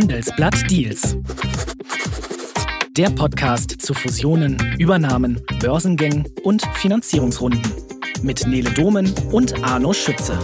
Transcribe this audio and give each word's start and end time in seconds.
Handelsblatt 0.00 0.70
Deals. 0.70 1.16
Der 2.96 3.10
Podcast 3.10 3.82
zu 3.82 3.94
Fusionen, 3.94 4.56
Übernahmen, 4.78 5.42
Börsengängen 5.58 6.24
und 6.44 6.62
Finanzierungsrunden 6.74 7.60
mit 8.22 8.46
Nele 8.46 8.70
Domen 8.70 9.12
und 9.32 9.64
Arno 9.64 9.92
Schütze. 9.92 10.38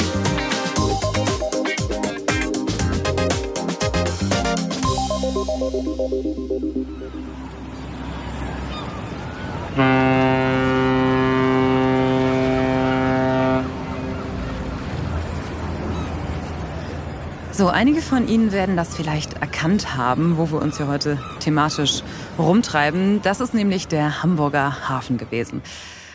Einige 17.74 18.00
von 18.00 18.28
Ihnen 18.28 18.52
werden 18.52 18.76
das 18.76 18.96
vielleicht 18.96 19.34
erkannt 19.34 19.96
haben, 19.96 20.38
wo 20.38 20.50
wir 20.50 20.62
uns 20.62 20.78
ja 20.78 20.86
heute 20.86 21.18
thematisch 21.40 22.02
rumtreiben. 22.38 23.20
Das 23.22 23.40
ist 23.40 23.52
nämlich 23.52 23.88
der 23.88 24.22
Hamburger 24.22 24.88
Hafen 24.88 25.18
gewesen. 25.18 25.60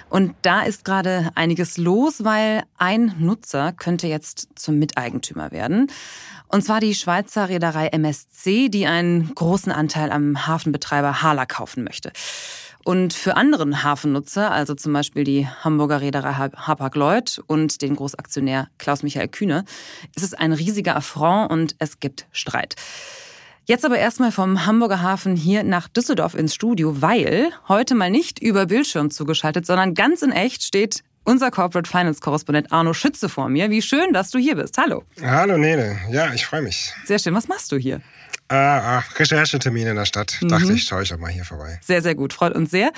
Und 0.10 0.34
da 0.42 0.62
ist 0.62 0.86
gerade 0.86 1.30
einiges 1.36 1.78
los, 1.78 2.24
weil 2.24 2.64
ein 2.78 3.14
Nutzer 3.20 3.74
könnte 3.74 4.08
jetzt 4.08 4.48
zum 4.56 4.80
Miteigentümer 4.80 5.52
werden. 5.52 5.92
Und 6.48 6.64
zwar 6.64 6.80
die 6.80 6.96
Schweizer 6.96 7.50
Reederei 7.50 7.88
MSC, 7.88 8.70
die 8.70 8.88
einen 8.88 9.36
großen 9.36 9.72
Anteil 9.72 10.12
am 10.12 10.48
Hafenbetreiber 10.48 11.22
Hala 11.22 11.46
kaufen 11.46 11.84
möchte. 11.84 12.12
Und 12.86 13.14
für 13.14 13.36
anderen 13.36 13.84
Hafennutzer, 13.84 14.52
also 14.52 14.74
zum 14.74 14.94
Beispiel 14.94 15.24
die 15.24 15.48
Hamburger 15.48 16.02
Reederei 16.02 16.34
Hapag-Lloyd 16.34 17.42
und 17.46 17.82
den 17.82 17.96
Großaktionär 17.96 18.70
Klaus-Michael 18.78 19.28
Kühne, 19.28 19.66
ist 20.16 20.24
es 20.24 20.34
ein 20.34 20.54
riesiger 20.54 20.96
Affront 20.96 21.52
und 21.52 21.76
es 21.80 22.00
gibt 22.00 22.26
Streit. 22.32 22.76
Jetzt 23.66 23.86
aber 23.86 24.00
erstmal 24.00 24.32
vom 24.32 24.66
Hamburger 24.66 25.04
Hafen 25.04 25.36
hier 25.36 25.64
nach 25.64 25.88
Düsseldorf 25.88 26.34
ins 26.34 26.56
Studio, 26.56 27.04
weil 27.04 27.52
heute 27.68 27.94
mal 27.94 28.10
nicht 28.10 28.40
über 28.42 28.66
Bildschirm 28.66 29.12
zugeschaltet, 29.12 29.68
sondern 29.68 29.94
ganz 29.94 30.24
in 30.24 30.32
echt 30.32 30.64
steht 30.64 31.04
unser 31.24 31.52
Corporate 31.52 31.88
Finance 31.88 32.20
Korrespondent 32.22 32.72
Arno 32.72 32.94
Schütze 32.94 33.30
vor 33.30 33.50
mir. 33.50 33.70
Wie 33.70 33.84
schön, 33.84 34.14
dass 34.14 34.32
du 34.32 34.40
hier 34.40 34.56
bist. 34.56 34.78
Hallo. 34.80 35.04
Hallo 35.22 35.58
Nele. 35.58 36.00
Ja, 36.10 36.34
ich 36.34 36.46
freue 36.48 36.64
mich. 36.64 36.92
Sehr 37.06 37.20
schön. 37.20 37.36
Was 37.36 37.48
machst 37.48 37.72
du 37.72 37.78
hier? 37.78 38.02
Ah, 38.50 39.04
Recherchetermin 39.16 39.88
in 39.88 39.96
der 39.96 40.06
Stadt. 40.06 40.38
Mhm. 40.42 40.50
Dachte 40.50 40.74
ich, 40.74 40.84
schaue 40.84 41.04
ich 41.04 41.14
auch 41.14 41.20
mal 41.20 41.32
hier 41.32 41.46
vorbei. 41.46 41.80
Sehr, 41.82 42.02
sehr 42.02 42.16
gut. 42.16 42.34
Freut 42.34 42.56
uns 42.56 42.72
sehr. 42.72 42.92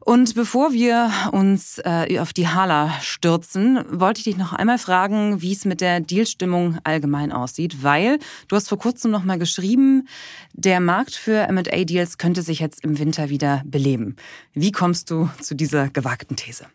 Und 0.00 0.34
bevor 0.34 0.72
wir 0.72 1.10
uns 1.30 1.78
äh, 1.84 2.18
auf 2.18 2.32
die 2.32 2.48
Hala 2.48 2.92
stürzen, 3.00 3.84
wollte 3.88 4.18
ich 4.18 4.24
dich 4.24 4.36
noch 4.36 4.52
einmal 4.52 4.78
fragen, 4.78 5.42
wie 5.42 5.52
es 5.52 5.64
mit 5.64 5.80
der 5.80 6.00
Dealstimmung 6.00 6.78
allgemein 6.82 7.30
aussieht, 7.30 7.82
weil 7.84 8.18
du 8.48 8.56
hast 8.56 8.68
vor 8.68 8.78
kurzem 8.78 9.12
noch 9.12 9.22
mal 9.22 9.38
geschrieben, 9.38 10.08
der 10.54 10.80
Markt 10.80 11.14
für 11.14 11.42
M&A-Deals 11.42 12.18
könnte 12.18 12.42
sich 12.42 12.58
jetzt 12.58 12.82
im 12.82 12.98
Winter 12.98 13.28
wieder 13.28 13.62
beleben. 13.64 14.16
Wie 14.54 14.72
kommst 14.72 15.10
du 15.10 15.30
zu 15.40 15.54
dieser 15.54 15.88
gewagten 15.88 16.34
These? 16.34 16.66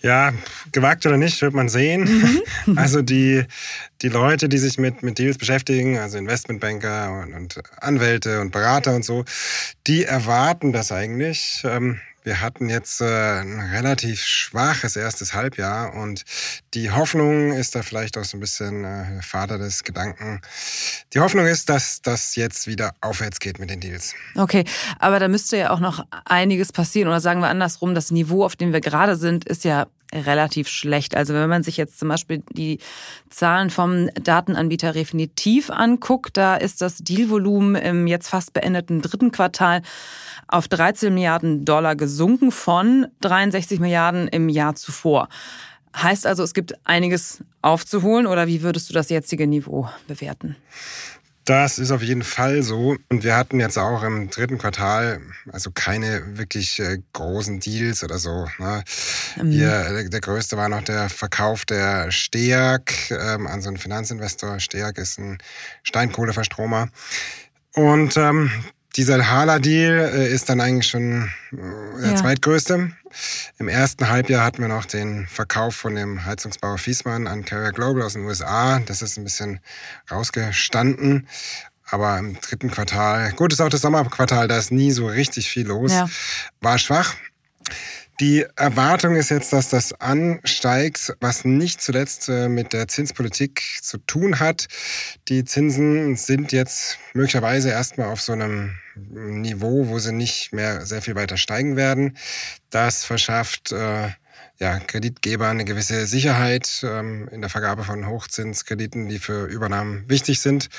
Ja, 0.00 0.32
gewagt 0.70 1.04
oder 1.06 1.16
nicht, 1.16 1.42
wird 1.42 1.54
man 1.54 1.68
sehen. 1.68 2.04
Mhm. 2.04 2.42
Also 2.76 3.02
die, 3.02 3.44
die 4.02 4.08
Leute, 4.08 4.48
die 4.48 4.58
sich 4.58 4.78
mit, 4.78 5.02
mit 5.02 5.18
Deals 5.18 5.38
beschäftigen, 5.38 5.98
also 5.98 6.18
Investmentbanker 6.18 7.22
und, 7.22 7.34
und 7.34 7.60
Anwälte 7.80 8.40
und 8.40 8.52
Berater 8.52 8.94
und 8.94 9.04
so, 9.04 9.24
die 9.86 10.04
erwarten 10.04 10.72
das 10.72 10.92
eigentlich. 10.92 11.62
Ähm, 11.64 12.00
wir 12.24 12.40
hatten 12.40 12.68
jetzt 12.68 13.00
äh, 13.00 13.40
ein 13.40 13.60
relativ 13.60 14.20
schwaches 14.20 14.96
erstes 14.96 15.34
Halbjahr 15.34 15.94
und 15.94 16.24
die 16.74 16.90
Hoffnung 16.90 17.52
ist 17.52 17.74
da 17.74 17.82
vielleicht 17.82 18.18
auch 18.18 18.24
so 18.24 18.36
ein 18.36 18.40
bisschen 18.40 18.84
äh, 18.84 19.22
Vater 19.22 19.58
des 19.58 19.84
Gedanken. 19.84 20.40
Die 21.14 21.20
Hoffnung 21.20 21.46
ist, 21.46 21.68
dass 21.68 22.02
das 22.02 22.36
jetzt 22.36 22.66
wieder 22.66 22.92
aufwärts 23.00 23.40
geht 23.40 23.58
mit 23.58 23.70
den 23.70 23.80
Deals. 23.80 24.14
Okay, 24.34 24.64
aber 24.98 25.18
da 25.18 25.28
müsste 25.28 25.56
ja 25.56 25.70
auch 25.70 25.80
noch 25.80 26.04
einiges 26.24 26.72
passieren 26.72 27.08
oder 27.08 27.20
sagen 27.20 27.40
wir 27.40 27.48
andersrum, 27.48 27.94
das 27.94 28.10
Niveau, 28.10 28.44
auf 28.44 28.56
dem 28.56 28.72
wir 28.72 28.80
gerade 28.80 29.16
sind, 29.16 29.44
ist 29.46 29.64
ja 29.64 29.86
relativ 30.14 30.68
schlecht. 30.68 31.14
Also 31.14 31.34
wenn 31.34 31.48
man 31.48 31.62
sich 31.62 31.76
jetzt 31.76 31.98
zum 31.98 32.08
Beispiel 32.08 32.42
die 32.52 32.78
Zahlen 33.28 33.70
vom 33.70 34.08
Datenanbieter 34.14 34.94
Refinitiv 34.94 35.70
anguckt, 35.70 36.36
da 36.36 36.56
ist 36.56 36.80
das 36.80 36.98
Dealvolumen 36.98 37.74
im 37.74 38.06
jetzt 38.06 38.28
fast 38.28 38.52
beendeten 38.52 39.02
dritten 39.02 39.32
Quartal 39.32 39.82
auf 40.46 40.68
13 40.68 41.12
Milliarden 41.12 41.64
Dollar 41.64 41.96
gesunken 41.96 42.50
von 42.50 43.06
63 43.20 43.80
Milliarden 43.80 44.28
im 44.28 44.48
Jahr 44.48 44.74
zuvor. 44.74 45.28
Heißt 45.96 46.26
also, 46.26 46.42
es 46.42 46.54
gibt 46.54 46.74
einiges 46.86 47.42
aufzuholen 47.62 48.26
oder 48.26 48.46
wie 48.46 48.62
würdest 48.62 48.88
du 48.88 48.94
das 48.94 49.10
jetzige 49.10 49.46
Niveau 49.46 49.88
bewerten? 50.06 50.56
Das 51.48 51.78
ist 51.78 51.90
auf 51.92 52.02
jeden 52.02 52.24
Fall 52.24 52.62
so. 52.62 52.94
Und 53.08 53.24
wir 53.24 53.34
hatten 53.34 53.58
jetzt 53.58 53.78
auch 53.78 54.02
im 54.02 54.28
dritten 54.28 54.58
Quartal 54.58 55.18
also 55.50 55.70
keine 55.72 56.36
wirklich 56.36 56.78
äh, 56.78 56.98
großen 57.14 57.58
Deals 57.58 58.04
oder 58.04 58.18
so. 58.18 58.46
Ne? 58.58 58.84
Mhm. 59.40 59.52
Äh, 59.52 60.10
der 60.10 60.20
größte 60.20 60.58
war 60.58 60.68
noch 60.68 60.82
der 60.82 61.08
Verkauf 61.08 61.64
der 61.64 62.12
STEAG 62.12 62.92
ähm, 63.10 63.46
an 63.46 63.62
so 63.62 63.68
einen 63.68 63.78
Finanzinvestor. 63.78 64.60
STEAG 64.60 64.98
ist 64.98 65.18
ein 65.18 65.38
Steinkohleverstromer. 65.84 66.90
Und 67.72 68.18
ähm, 68.18 68.50
dieser 68.96 69.30
Hala-Deal 69.30 70.00
äh, 70.00 70.30
ist 70.30 70.50
dann 70.50 70.60
eigentlich 70.60 70.88
schon 70.88 71.30
äh, 71.52 72.00
der 72.02 72.10
ja. 72.10 72.16
zweitgrößte. 72.16 72.92
Im 73.58 73.68
ersten 73.68 74.08
Halbjahr 74.08 74.44
hatten 74.44 74.62
wir 74.62 74.68
noch 74.68 74.84
den 74.84 75.26
Verkauf 75.26 75.74
von 75.74 75.94
dem 75.94 76.24
Heizungsbauer 76.24 76.78
Fiesmann 76.78 77.26
an 77.26 77.44
Carrier 77.44 77.72
Global 77.72 78.02
aus 78.02 78.14
den 78.14 78.24
USA. 78.24 78.80
Das 78.80 79.02
ist 79.02 79.16
ein 79.16 79.24
bisschen 79.24 79.60
rausgestanden. 80.10 81.28
Aber 81.90 82.18
im 82.18 82.38
dritten 82.40 82.70
Quartal, 82.70 83.32
gut, 83.32 83.52
ist 83.52 83.60
auch 83.60 83.70
das 83.70 83.80
Sommerquartal, 83.80 84.46
da 84.46 84.58
ist 84.58 84.70
nie 84.70 84.90
so 84.90 85.06
richtig 85.06 85.48
viel 85.48 85.66
los. 85.66 85.92
Ja. 85.92 86.08
War 86.60 86.78
schwach. 86.78 87.14
Die 88.20 88.44
Erwartung 88.56 89.14
ist 89.14 89.30
jetzt, 89.30 89.52
dass 89.52 89.68
das 89.68 89.92
ansteigt, 90.00 91.14
was 91.20 91.44
nicht 91.44 91.80
zuletzt 91.80 92.28
äh, 92.28 92.48
mit 92.48 92.72
der 92.72 92.88
Zinspolitik 92.88 93.62
zu 93.80 93.98
tun 93.98 94.40
hat. 94.40 94.66
Die 95.28 95.44
Zinsen 95.44 96.16
sind 96.16 96.50
jetzt 96.50 96.98
möglicherweise 97.14 97.70
erstmal 97.70 98.08
auf 98.08 98.20
so 98.20 98.32
einem 98.32 98.76
Niveau, 98.96 99.86
wo 99.86 100.00
sie 100.00 100.12
nicht 100.12 100.52
mehr 100.52 100.84
sehr 100.84 101.00
viel 101.00 101.14
weiter 101.14 101.36
steigen 101.36 101.76
werden. 101.76 102.16
Das 102.70 103.04
verschafft 103.04 103.70
äh, 103.70 104.08
ja, 104.58 104.80
Kreditgeber 104.80 105.46
eine 105.46 105.64
gewisse 105.64 106.08
Sicherheit 106.08 106.80
ähm, 106.82 107.28
in 107.30 107.40
der 107.40 107.50
Vergabe 107.50 107.84
von 107.84 108.08
Hochzinskrediten, 108.08 109.08
die 109.08 109.20
für 109.20 109.46
Übernahmen 109.46 110.10
wichtig 110.10 110.40
sind. 110.40 110.70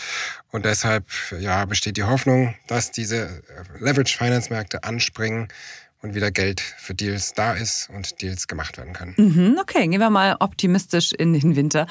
Und 0.52 0.66
deshalb 0.66 1.06
ja, 1.40 1.64
besteht 1.64 1.96
die 1.96 2.04
Hoffnung, 2.04 2.56
dass 2.68 2.92
diese 2.92 3.42
Leverage 3.80 4.18
Finance 4.18 4.52
Märkte 4.52 4.84
anspringen 4.84 5.48
und 6.02 6.16
wieder 6.16 6.32
Geld 6.32 6.62
für 6.62 6.94
Deals 6.94 7.34
da 7.34 7.54
ist 7.54 7.90
und 7.90 8.22
Deals 8.22 8.48
gemacht 8.48 8.78
werden 8.78 8.94
können. 8.94 9.14
Mhm, 9.18 9.58
okay, 9.60 9.88
gehen 9.88 10.00
wir 10.00 10.10
mal 10.10 10.38
optimistisch 10.40 11.12
in 11.12 11.34
den 11.34 11.56
Winter. 11.56 11.88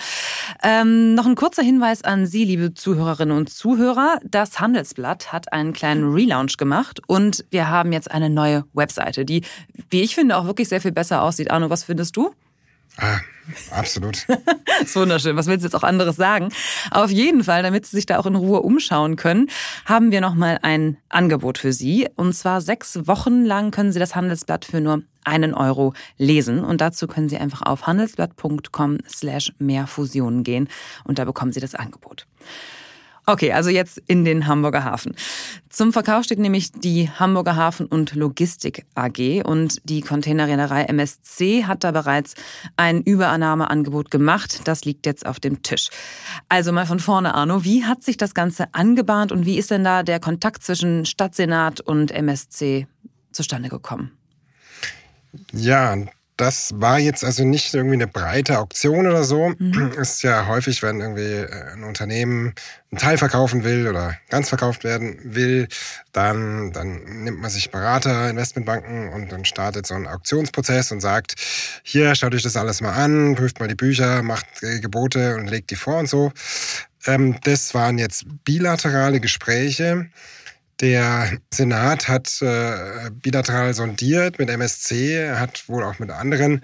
Ähm, 0.62 1.14
noch 1.14 1.26
ein 1.26 1.34
kurzer 1.34 1.62
Hinweis 1.62 2.02
an 2.02 2.26
Sie, 2.26 2.44
liebe 2.44 2.72
Zuhörerinnen 2.72 3.36
und 3.36 3.50
Zuhörer. 3.50 4.18
Das 4.24 4.60
Handelsblatt 4.60 5.32
hat 5.32 5.52
einen 5.52 5.72
kleinen 5.72 6.12
Relaunch 6.12 6.56
gemacht 6.56 7.00
und 7.06 7.44
wir 7.50 7.68
haben 7.68 7.92
jetzt 7.92 8.10
eine 8.10 8.30
neue 8.30 8.64
Webseite, 8.72 9.24
die, 9.24 9.42
wie 9.90 10.02
ich 10.02 10.14
finde, 10.14 10.36
auch 10.36 10.46
wirklich 10.46 10.68
sehr 10.68 10.80
viel 10.80 10.92
besser 10.92 11.22
aussieht. 11.22 11.50
Arno, 11.50 11.68
was 11.68 11.84
findest 11.84 12.16
du? 12.16 12.34
Ah, 12.98 13.20
absolut. 13.70 14.26
ist 14.82 14.96
wunderschön. 14.96 15.36
Was 15.36 15.46
willst 15.46 15.62
du 15.64 15.68
jetzt 15.68 15.74
auch 15.74 15.84
anderes 15.84 16.16
sagen? 16.16 16.48
Auf 16.90 17.10
jeden 17.10 17.44
Fall, 17.44 17.62
damit 17.62 17.86
Sie 17.86 17.96
sich 17.96 18.06
da 18.06 18.18
auch 18.18 18.26
in 18.26 18.34
Ruhe 18.34 18.60
umschauen 18.60 19.16
können, 19.16 19.48
haben 19.84 20.10
wir 20.10 20.20
nochmal 20.20 20.58
ein 20.62 20.98
Angebot 21.08 21.58
für 21.58 21.72
Sie. 21.72 22.08
Und 22.16 22.34
zwar 22.34 22.60
sechs 22.60 23.06
Wochen 23.06 23.44
lang 23.44 23.70
können 23.70 23.92
Sie 23.92 24.00
das 24.00 24.16
Handelsblatt 24.16 24.64
für 24.64 24.80
nur 24.80 25.02
einen 25.24 25.54
Euro 25.54 25.94
lesen. 26.16 26.64
Und 26.64 26.80
dazu 26.80 27.06
können 27.06 27.28
Sie 27.28 27.38
einfach 27.38 27.62
auf 27.62 27.86
handelsblatt.com 27.86 28.98
slash 29.08 29.52
mehrfusionen 29.58 30.42
gehen. 30.42 30.68
Und 31.04 31.18
da 31.18 31.24
bekommen 31.24 31.52
Sie 31.52 31.60
das 31.60 31.74
Angebot. 31.74 32.26
Okay, 33.28 33.52
also 33.52 33.68
jetzt 33.68 34.00
in 34.06 34.24
den 34.24 34.46
Hamburger 34.46 34.84
Hafen. 34.84 35.14
Zum 35.68 35.92
Verkauf 35.92 36.24
steht 36.24 36.38
nämlich 36.38 36.72
die 36.72 37.10
Hamburger 37.10 37.56
Hafen 37.56 37.84
und 37.84 38.14
Logistik 38.14 38.86
AG 38.94 39.42
und 39.44 39.82
die 39.84 40.00
Containerreederei 40.00 40.84
MSC 40.84 41.66
hat 41.66 41.84
da 41.84 41.90
bereits 41.90 42.36
ein 42.78 43.02
Überannahmeangebot 43.02 44.10
gemacht. 44.10 44.62
Das 44.64 44.86
liegt 44.86 45.04
jetzt 45.04 45.26
auf 45.26 45.40
dem 45.40 45.62
Tisch. 45.62 45.90
Also 46.48 46.72
mal 46.72 46.86
von 46.86 47.00
vorne, 47.00 47.34
Arno, 47.34 47.64
wie 47.64 47.84
hat 47.84 48.02
sich 48.02 48.16
das 48.16 48.32
Ganze 48.32 48.72
angebahnt 48.72 49.30
und 49.30 49.44
wie 49.44 49.58
ist 49.58 49.70
denn 49.70 49.84
da 49.84 50.02
der 50.02 50.20
Kontakt 50.20 50.62
zwischen 50.62 51.04
Stadtsenat 51.04 51.82
und 51.82 52.10
MSC 52.10 52.86
zustande 53.32 53.68
gekommen? 53.68 54.10
Ja, 55.52 55.94
das 56.38 56.70
war 56.76 57.00
jetzt 57.00 57.24
also 57.24 57.44
nicht 57.44 57.74
irgendwie 57.74 57.94
eine 57.94 58.06
breite 58.06 58.60
Auktion 58.60 59.08
oder 59.08 59.24
so. 59.24 59.52
Mhm. 59.58 59.92
Ist 59.98 60.22
ja 60.22 60.46
häufig, 60.46 60.82
wenn 60.82 61.00
irgendwie 61.00 61.34
äh, 61.34 61.72
ein 61.72 61.82
Unternehmen 61.82 62.54
einen 62.90 62.98
Teil 62.98 63.18
verkaufen 63.18 63.64
will 63.64 63.88
oder 63.88 64.16
ganz 64.30 64.48
verkauft 64.48 64.84
werden 64.84 65.18
will, 65.22 65.66
dann, 66.12 66.72
dann 66.72 67.02
nimmt 67.24 67.40
man 67.40 67.50
sich 67.50 67.70
Berater, 67.70 68.30
Investmentbanken 68.30 69.08
und 69.12 69.32
dann 69.32 69.44
startet 69.44 69.86
so 69.86 69.94
ein 69.94 70.06
Auktionsprozess 70.06 70.92
und 70.92 71.00
sagt, 71.00 71.34
hier, 71.82 72.14
schaut 72.14 72.34
euch 72.34 72.44
das 72.44 72.56
alles 72.56 72.80
mal 72.80 72.92
an, 72.92 73.34
prüft 73.34 73.58
mal 73.58 73.68
die 73.68 73.74
Bücher, 73.74 74.22
macht 74.22 74.46
Gebote 74.60 75.34
und 75.34 75.48
legt 75.48 75.70
die 75.72 75.76
vor 75.76 75.98
und 75.98 76.08
so. 76.08 76.32
Ähm, 77.06 77.36
das 77.42 77.74
waren 77.74 77.98
jetzt 77.98 78.26
bilaterale 78.44 79.18
Gespräche. 79.18 80.08
Der 80.80 81.38
Senat 81.52 82.06
hat 82.06 82.40
äh, 82.40 83.10
bilateral 83.10 83.74
sondiert 83.74 84.38
mit 84.38 84.48
MSC, 84.48 85.32
hat 85.32 85.68
wohl 85.68 85.82
auch 85.82 85.98
mit 85.98 86.10
anderen 86.10 86.62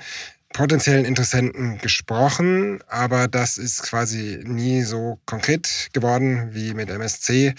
potenziellen 0.53 1.05
Interessenten 1.05 1.79
gesprochen, 1.79 2.79
aber 2.87 3.27
das 3.27 3.59
ist 3.59 3.83
quasi 3.83 4.41
nie 4.45 4.83
so 4.83 5.19
konkret 5.27 5.89
geworden 5.93 6.51
wie 6.53 6.75
mit 6.75 6.91
MSC. 6.91 7.55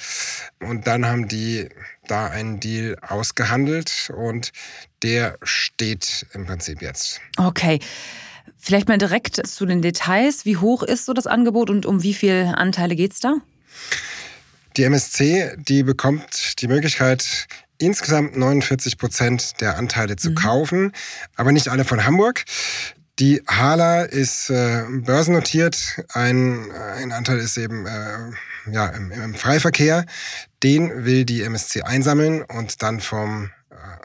Und 0.62 0.88
dann 0.88 1.06
haben 1.06 1.28
die 1.28 1.68
da 2.08 2.28
einen 2.28 2.62
Deal 2.62 2.98
ausgehandelt 3.02 4.12
und 4.16 4.54
der 5.04 5.38
steht 5.44 6.26
im 6.34 6.46
Prinzip 6.46 6.82
jetzt. 6.82 7.20
Okay. 7.38 7.80
Vielleicht 8.58 8.88
mal 8.88 8.98
direkt 8.98 9.46
zu 9.46 9.66
den 9.66 9.82
Details. 9.82 10.46
Wie 10.46 10.58
hoch 10.58 10.82
ist 10.82 11.06
so 11.06 11.14
das 11.14 11.28
Angebot 11.28 11.70
und 11.70 11.86
um 11.86 12.02
wie 12.02 12.14
viele 12.14 12.58
Anteile 12.58 12.96
geht 12.96 13.12
es 13.12 13.20
da? 13.20 13.36
Die 14.78 14.84
MSC, 14.84 15.56
die 15.58 15.84
bekommt 15.84 16.62
die 16.62 16.68
Möglichkeit, 16.68 17.48
insgesamt 17.78 18.36
49 18.36 18.98
Prozent 18.98 19.62
der 19.62 19.78
Anteile 19.78 20.18
zu 20.18 20.32
mhm. 20.32 20.36
kaufen, 20.36 20.92
aber 21.36 21.52
nicht 21.52 21.70
alle 21.70 21.86
von 21.86 22.06
Hamburg. 22.06 22.44
Die 23.20 23.42
Hala 23.48 24.04
ist 24.04 24.50
äh, 24.50 24.84
börsennotiert. 24.90 26.04
Ein, 26.10 26.70
ein 26.98 27.14
Anteil 27.14 27.38
ist 27.38 27.58
eben 27.58 27.86
äh, 27.86 28.72
ja, 28.72 28.88
im, 28.88 29.12
im 29.12 29.36
Freiverkehr. 29.36 30.06
Den 30.64 31.06
will 31.06 31.24
die 31.24 31.44
MSC 31.44 31.84
einsammeln 31.84 32.42
und 32.42 32.82
dann 32.84 33.00
vom 33.00 33.52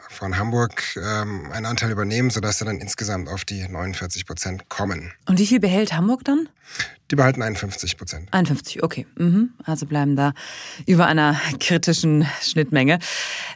von 0.09 0.37
Hamburg 0.37 0.83
ähm, 0.97 1.51
einen 1.51 1.65
Anteil 1.65 1.91
übernehmen, 1.91 2.29
sodass 2.29 2.59
sie 2.59 2.65
dann 2.65 2.77
insgesamt 2.77 3.29
auf 3.29 3.45
die 3.45 3.67
49 3.67 4.25
Prozent 4.25 4.69
kommen. 4.69 5.13
Und 5.27 5.39
wie 5.39 5.47
viel 5.47 5.59
behält 5.59 5.93
Hamburg 5.93 6.23
dann? 6.23 6.49
Die 7.09 7.15
behalten 7.15 7.41
51 7.41 7.97
Prozent. 7.97 8.29
51, 8.31 8.83
okay. 8.83 9.05
Mhm. 9.17 9.51
Also 9.63 9.85
bleiben 9.85 10.15
da 10.15 10.33
über 10.85 11.07
einer 11.07 11.39
kritischen 11.59 12.25
Schnittmenge. 12.41 12.99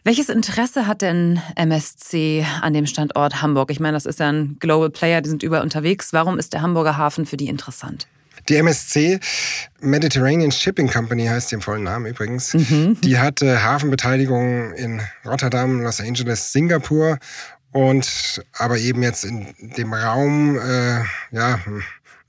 Welches 0.03 0.29
Interesse 0.29 0.87
hat 0.87 1.01
denn 1.01 1.41
MSC 1.55 2.45
an 2.61 2.73
dem 2.73 2.85
Standort 2.85 3.41
Hamburg? 3.41 3.71
Ich 3.71 3.79
meine, 3.79 3.93
das 3.93 4.05
ist 4.05 4.19
ja 4.19 4.29
ein 4.29 4.57
Global 4.59 4.89
Player, 4.89 5.21
die 5.21 5.29
sind 5.29 5.43
überall 5.43 5.63
unterwegs. 5.63 6.13
Warum 6.13 6.37
ist 6.37 6.53
der 6.53 6.61
Hamburger 6.61 6.97
Hafen 6.97 7.25
für 7.25 7.37
die 7.37 7.47
interessant? 7.47 8.07
Die 8.47 8.55
MSC, 8.55 9.19
Mediterranean 9.79 10.51
Shipping 10.51 10.89
Company 10.89 11.25
heißt 11.25 11.51
die 11.51 11.55
im 11.55 11.61
vollen 11.61 11.83
Namen 11.83 12.05
übrigens, 12.05 12.53
mhm. 12.53 12.99
die 13.01 13.17
hatte 13.17 13.63
Hafenbeteiligung 13.63 14.73
in 14.73 15.01
Rotterdam, 15.25 15.81
Los 15.81 15.99
Angeles, 15.99 16.51
Singapur 16.51 17.17
und 17.71 18.43
aber 18.53 18.77
eben 18.77 19.03
jetzt 19.03 19.25
in 19.25 19.53
dem 19.59 19.93
Raum, 19.93 20.57
äh, 20.57 21.03
ja, 21.31 21.59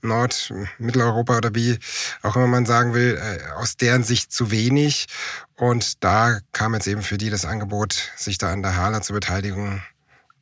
Nord-, 0.01 0.53
Mitteleuropa 0.77 1.37
oder 1.37 1.55
wie 1.55 1.77
auch 2.21 2.35
immer 2.35 2.47
man 2.47 2.65
sagen 2.65 2.93
will, 2.93 3.17
äh, 3.17 3.51
aus 3.53 3.77
deren 3.77 4.03
Sicht 4.03 4.31
zu 4.31 4.51
wenig. 4.51 5.07
Und 5.55 6.03
da 6.03 6.39
kam 6.51 6.73
jetzt 6.73 6.87
eben 6.87 7.01
für 7.01 7.17
die 7.17 7.29
das 7.29 7.45
Angebot, 7.45 8.11
sich 8.15 8.37
da 8.37 8.51
an 8.51 8.61
der 8.61 8.75
Hala 8.75 9.01
zu 9.01 9.13
beteiligen, 9.13 9.81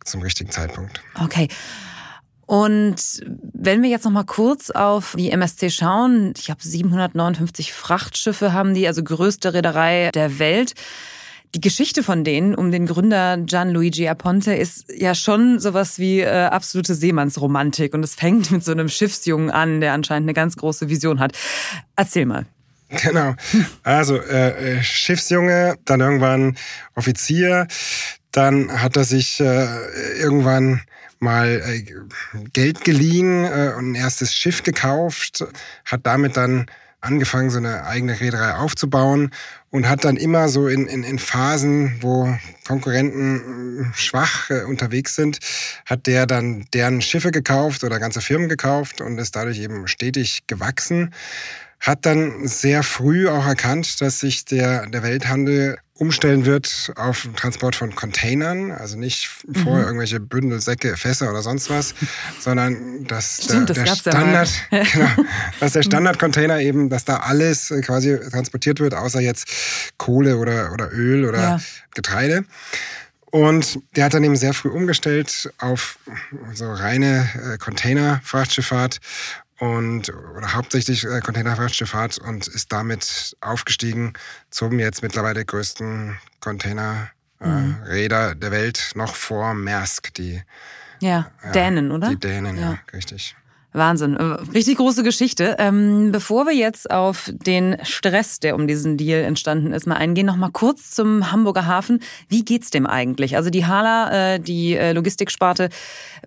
zum 0.04 0.22
richtigen 0.22 0.52
Zeitpunkt. 0.52 1.02
Okay. 1.16 1.48
Und 2.46 3.24
wenn 3.54 3.82
wir 3.82 3.90
jetzt 3.90 4.06
noch 4.06 4.12
mal 4.12 4.24
kurz 4.24 4.70
auf 4.70 5.16
die 5.18 5.32
MSC 5.32 5.70
schauen, 5.70 6.34
ich 6.38 6.50
habe 6.50 6.62
759 6.62 7.74
Frachtschiffe 7.74 8.54
haben 8.54 8.74
die, 8.74 8.88
also 8.88 9.04
größte 9.04 9.54
Reederei 9.54 10.12
der 10.14 10.38
Welt. 10.38 10.74
Die 11.56 11.62
Geschichte 11.62 12.04
von 12.04 12.24
denen 12.24 12.54
um 12.54 12.72
den 12.72 12.86
Gründer 12.86 13.38
Gianluigi 13.38 14.08
Aponte 14.10 14.54
ist 14.54 14.92
ja 14.96 15.16
schon 15.16 15.60
sowas 15.60 16.00
wie 16.00 16.20
äh, 16.20 16.46
absolute 16.46 16.94
Seemannsromantik 16.94 17.94
und 17.94 18.04
es 18.04 18.14
fängt 18.14 18.52
mit 18.52 18.64
so 18.64 18.74
einem 18.74 18.90
Schiffsjungen 18.90 19.50
an, 19.50 19.80
der 19.80 19.94
anscheinend 19.94 20.26
eine 20.26 20.34
ganz 20.34 20.58
große 20.58 20.90
Vision 20.90 21.20
hat. 21.20 21.32
Erzähl 21.96 22.26
mal. 22.26 22.46
Genau. 22.90 23.36
Also 23.84 24.18
äh, 24.18 24.78
äh 24.78 24.84
Schiffsjunge, 24.84 25.78
dann 25.86 26.02
irgendwann 26.02 26.58
Offizier, 26.94 27.68
dann 28.32 28.82
hat 28.82 28.98
er 28.98 29.06
sich 29.06 29.40
äh, 29.40 29.66
irgendwann 30.20 30.82
mal 31.20 31.62
äh, 31.66 31.86
Geld 32.54 32.84
geliehen 32.84 33.46
äh, 33.46 33.74
und 33.78 33.92
ein 33.92 33.96
erstes 33.96 34.34
Schiff 34.34 34.64
gekauft, 34.64 35.44
hat 35.86 36.02
damit 36.04 36.38
dann 36.38 36.66
angefangen, 37.02 37.52
so 37.52 37.58
eine 37.58 37.86
eigene 37.86 38.20
Reederei 38.20 38.56
aufzubauen 38.56 39.30
und 39.70 39.88
hat 39.88 40.06
dann 40.06 40.18
immer 40.18 40.50
so 40.50 40.68
in, 40.68 40.88
in, 40.88 41.04
in 41.04 41.20
Phasen, 41.20 41.98
wo 42.02 42.36
Konkurrenten 42.68 43.92
äh, 43.92 43.98
schwach 43.98 44.50
unterwegs 44.68 45.16
sind, 45.16 45.40
hat 45.86 46.08
der 46.08 46.26
dann 46.26 46.66
deren 46.74 47.02
Schiffe 47.02 47.32
gekauft 47.32 47.84
oder 47.84 48.00
ganze 48.00 48.22
Firmen 48.22 48.50
gekauft 48.50 49.02
und 49.02 49.20
ist 49.20 49.36
dadurch 49.36 49.60
eben 49.60 49.88
stetig 49.88 50.48
gewachsen. 50.48 51.14
Hat 51.80 52.06
dann 52.06 52.48
sehr 52.48 52.84
früh 52.84 53.28
auch 53.30 53.46
erkannt, 53.46 54.02
dass 54.02 54.20
sich 54.20 54.46
der, 54.46 54.88
der 54.88 55.04
Welthandel 55.04 55.78
umstellen 55.98 56.46
wird 56.46 56.92
auf 56.98 57.28
Transport 57.38 57.76
von 57.76 57.96
Containern, 57.96 58.72
also 58.72 58.98
nicht 58.98 59.30
vorher 59.54 59.84
mhm. 59.84 59.88
irgendwelche 59.88 60.20
Bündel, 60.20 60.60
Säcke, 60.60 60.98
Fässer 60.98 61.30
oder 61.30 61.42
sonst 61.42 61.70
was, 61.70 61.96
sondern 62.40 63.06
dass 63.06 63.46
Stimmt, 63.46 63.70
der, 63.70 63.84
das 63.86 64.04
der 64.04 64.12
Standard, 64.12 64.50
ja 64.72 64.84
genau, 64.92 65.10
dass 65.62 65.74
der 65.74 65.84
Standardcontainer 65.84 66.60
eben, 66.60 66.90
dass 66.90 67.06
da 67.06 67.18
alles 67.18 67.74
quasi 67.82 68.20
transportiert 68.30 68.82
wird, 68.82 68.94
außer 68.94 69.22
jetzt 69.22 69.48
Kohle 69.98 70.38
oder, 70.38 70.74
oder 70.74 70.92
Öl 70.92 71.26
oder 71.26 71.40
ja. 71.40 71.60
Getreide. 71.94 72.44
Und 73.32 73.80
der 73.96 74.06
hat 74.06 74.14
dann 74.14 74.24
eben 74.24 74.38
sehr 74.38 74.54
früh 74.54 74.70
umgestellt 74.70 75.52
auf 75.58 76.00
so 76.54 76.72
reine 76.72 77.30
äh, 77.54 77.58
Container-Frachtschifffahrt 77.58 79.00
und 79.60 80.10
oder 80.10 80.54
hauptsächlich 80.54 81.06
äh, 81.06 81.22
Containerfrachtschifffahrt 81.22 82.18
und 82.18 82.48
ist 82.48 82.72
damit 82.72 83.38
aufgestiegen 83.42 84.14
zum 84.50 84.80
jetzt 84.80 85.02
mittlerweile 85.02 85.46
größten 85.46 86.18
Containerräder 86.42 88.36
mhm. 88.36 88.40
der 88.40 88.52
Welt, 88.52 88.92
noch 88.96 89.16
vor 89.16 89.54
Maersk, 89.54 90.14
die 90.14 90.42
ja, 91.00 91.32
ja 91.44 91.52
Dänen, 91.52 91.92
oder? 91.92 92.10
Die 92.10 92.20
Dänen, 92.20 92.58
ja, 92.58 92.72
ja 92.72 92.80
richtig. 92.94 93.36
Wahnsinn. 93.76 94.16
Äh, 94.16 94.24
richtig 94.54 94.78
große 94.78 95.04
Geschichte. 95.04 95.58
Ähm, 95.60 96.12
bevor 96.12 96.46
wir 96.46 96.56
jetzt 96.56 96.90
auf 96.90 97.32
den 97.34 97.78
Stress, 97.84 98.40
der 98.40 98.56
um 98.56 98.68
diesen 98.68 98.98
Deal 98.98 99.24
entstanden 99.24 99.74
ist, 99.74 99.86
mal 99.86 99.98
eingehen, 99.98 100.26
noch 100.26 100.38
mal 100.38 100.52
kurz 100.52 100.92
zum 100.92 101.32
Hamburger 101.32 101.66
Hafen. 101.66 102.00
Wie 102.30 102.46
geht's 102.46 102.70
dem 102.70 102.88
eigentlich? 102.88 103.36
Also 103.36 103.50
die 103.50 103.66
Hala, 103.66 104.36
äh, 104.36 104.40
die 104.40 104.76
äh, 104.76 104.94
Logistiksparte, 104.94 105.70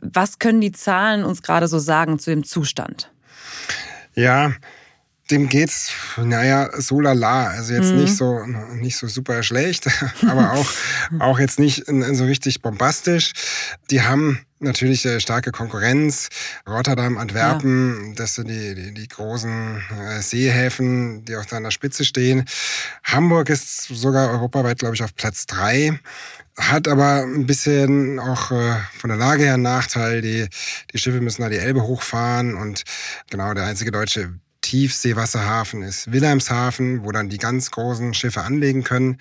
was 0.01 0.39
können 0.39 0.61
die 0.61 0.73
Zahlen 0.73 1.25
uns 1.25 1.43
gerade 1.43 1.69
so 1.69 1.79
sagen 1.79 2.19
zu 2.19 2.31
dem 2.31 2.45
Zustand? 2.45 3.11
Ja, 4.15 4.53
dem 5.31 5.49
geht's, 5.49 5.93
naja, 6.17 6.71
so 6.81 7.01
lala. 7.01 7.49
Also 7.49 7.75
jetzt 7.75 7.93
mhm. 7.93 8.01
nicht 8.01 8.17
so 8.17 8.45
nicht 8.47 8.97
so 8.97 9.09
super 9.09 9.43
schlecht, 9.43 9.87
aber 10.27 10.53
auch, 10.53 10.71
auch 11.19 11.39
jetzt 11.39 11.59
nicht 11.59 11.85
so 11.87 12.25
richtig 12.25 12.63
bombastisch. 12.63 13.33
Die 13.91 14.03
haben 14.03 14.41
natürlich 14.61 15.05
äh, 15.05 15.21
starke 15.21 15.53
Konkurrenz. 15.53 16.29
Rotterdam, 16.67 17.19
Antwerpen, 17.19 18.09
ja. 18.09 18.15
das 18.17 18.35
sind 18.35 18.49
die, 18.49 18.75
die, 18.75 18.95
die 18.95 19.09
großen 19.09 19.83
äh, 19.91 20.21
Seehäfen, 20.21 21.25
die 21.25 21.37
auch 21.37 21.45
da 21.45 21.59
an 21.59 21.65
der 21.65 21.71
Spitze 21.71 22.05
stehen. 22.05 22.45
Hamburg 23.05 23.51
ist 23.51 23.85
sogar 23.85 24.31
europaweit, 24.31 24.79
glaube 24.79 24.95
ich, 24.95 25.03
auf 25.03 25.15
Platz 25.15 25.47
drei 25.47 25.99
hat 26.59 26.89
aber 26.89 27.23
ein 27.23 27.47
bisschen 27.47 28.19
auch 28.19 28.51
äh, 28.51 28.77
von 28.99 29.09
der 29.09 29.17
Lage 29.17 29.45
her 29.45 29.55
einen 29.55 29.63
Nachteil. 29.63 30.21
Die, 30.21 30.49
die 30.93 30.99
Schiffe 30.99 31.21
müssen 31.21 31.43
da 31.43 31.49
die 31.49 31.57
Elbe 31.57 31.83
hochfahren 31.83 32.55
und 32.55 32.83
genau 33.31 33.55
der 33.55 33.65
einzige 33.65 33.91
deutsche 33.93 34.35
Tiefseewasserhafen 34.61 35.83
ist 35.83 36.13
Wilhelmshaven, 36.13 37.05
wo 37.05 37.13
dann 37.13 37.29
die 37.29 37.39
ganz 37.39 37.71
großen 37.71 38.13
Schiffe 38.13 38.43
anlegen 38.43 38.85
können. 38.85 39.19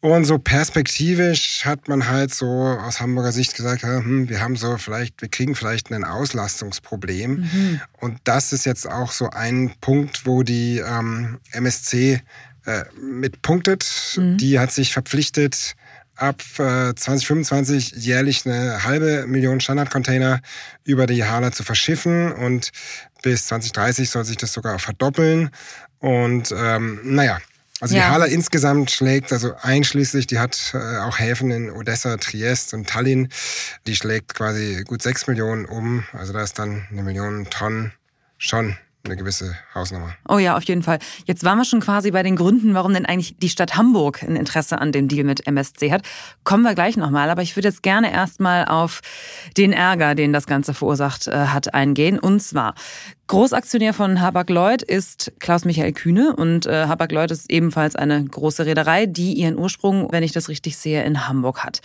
Und 0.00 0.24
so 0.24 0.38
perspektivisch 0.38 1.64
hat 1.64 1.88
man 1.88 2.08
halt 2.08 2.34
so 2.34 2.46
aus 2.46 3.00
Hamburger 3.00 3.32
Sicht 3.32 3.54
gesagt, 3.54 3.84
hm, 3.84 4.28
wir 4.28 4.40
haben 4.40 4.56
so 4.56 4.76
vielleicht, 4.76 5.22
wir 5.22 5.28
kriegen 5.28 5.54
vielleicht 5.54 5.92
ein 5.92 6.04
Auslastungsproblem. 6.04 7.30
Mhm. 7.30 7.80
Und 8.00 8.18
das 8.24 8.52
ist 8.52 8.66
jetzt 8.66 8.90
auch 8.90 9.12
so 9.12 9.30
ein 9.30 9.74
Punkt, 9.80 10.26
wo 10.26 10.42
die 10.42 10.78
ähm, 10.78 11.38
MSC 11.52 12.20
äh, 12.66 12.84
mit 13.00 13.42
punktet. 13.42 14.16
Mhm. 14.16 14.38
Die 14.38 14.58
hat 14.58 14.72
sich 14.72 14.92
verpflichtet, 14.92 15.76
ab 16.16 16.42
äh, 16.58 16.94
2025 16.94 17.92
jährlich 17.92 18.46
eine 18.46 18.84
halbe 18.84 19.26
Million 19.26 19.60
Standardcontainer 19.60 20.40
über 20.84 21.06
die 21.06 21.24
Hala 21.24 21.52
zu 21.52 21.62
verschiffen 21.62 22.32
und 22.32 22.70
bis 23.22 23.46
2030 23.46 24.10
soll 24.10 24.24
sich 24.24 24.36
das 24.36 24.52
sogar 24.52 24.78
verdoppeln. 24.78 25.50
Und 25.98 26.54
ähm, 26.56 27.00
naja, 27.02 27.38
also 27.80 27.96
ja. 27.96 28.02
die 28.02 28.12
Hala 28.12 28.24
insgesamt 28.26 28.90
schlägt, 28.90 29.32
also 29.32 29.54
einschließlich, 29.60 30.26
die 30.26 30.38
hat 30.38 30.72
äh, 30.74 30.98
auch 30.98 31.18
Häfen 31.18 31.50
in 31.50 31.70
Odessa, 31.70 32.16
Triest 32.16 32.74
und 32.74 32.88
Tallinn, 32.88 33.28
die 33.86 33.96
schlägt 33.96 34.34
quasi 34.34 34.84
gut 34.86 35.02
sechs 35.02 35.26
Millionen 35.26 35.64
um. 35.64 36.04
Also 36.12 36.32
da 36.32 36.42
ist 36.42 36.58
dann 36.58 36.86
eine 36.90 37.02
Million 37.02 37.46
Tonnen 37.50 37.92
schon 38.38 38.76
eine 39.04 39.16
gewisse 39.16 39.54
Hausnummer. 39.74 40.14
Oh 40.28 40.38
ja, 40.38 40.56
auf 40.56 40.62
jeden 40.64 40.82
Fall. 40.82 40.98
Jetzt 41.26 41.44
waren 41.44 41.58
wir 41.58 41.66
schon 41.66 41.80
quasi 41.80 42.10
bei 42.10 42.22
den 42.22 42.36
Gründen, 42.36 42.72
warum 42.74 42.94
denn 42.94 43.04
eigentlich 43.04 43.36
die 43.36 43.50
Stadt 43.50 43.76
Hamburg 43.76 44.22
ein 44.22 44.34
Interesse 44.34 44.78
an 44.80 44.92
dem 44.92 45.08
Deal 45.08 45.24
mit 45.24 45.46
MSC 45.46 45.92
hat. 45.92 46.02
Kommen 46.42 46.62
wir 46.62 46.74
gleich 46.74 46.96
nochmal, 46.96 47.28
aber 47.28 47.42
ich 47.42 47.54
würde 47.54 47.68
jetzt 47.68 47.82
gerne 47.82 48.12
erstmal 48.12 48.64
auf 48.64 49.02
den 49.58 49.72
Ärger, 49.72 50.14
den 50.14 50.32
das 50.32 50.46
Ganze 50.46 50.72
verursacht 50.72 51.26
äh, 51.26 51.46
hat, 51.48 51.74
eingehen. 51.74 52.18
Und 52.18 52.40
zwar, 52.40 52.74
Großaktionär 53.26 53.92
von 53.92 54.22
Hapag-Lloyd 54.22 54.82
ist 54.82 55.32
Klaus-Michael 55.38 55.92
Kühne 55.92 56.34
und 56.34 56.64
äh, 56.64 56.86
Hapag-Lloyd 56.86 57.30
ist 57.30 57.50
ebenfalls 57.50 57.96
eine 57.96 58.24
große 58.24 58.64
Reederei, 58.64 59.04
die 59.04 59.34
ihren 59.34 59.58
Ursprung, 59.58 60.10
wenn 60.12 60.22
ich 60.22 60.32
das 60.32 60.48
richtig 60.48 60.78
sehe, 60.78 61.04
in 61.04 61.28
Hamburg 61.28 61.62
hat. 61.62 61.80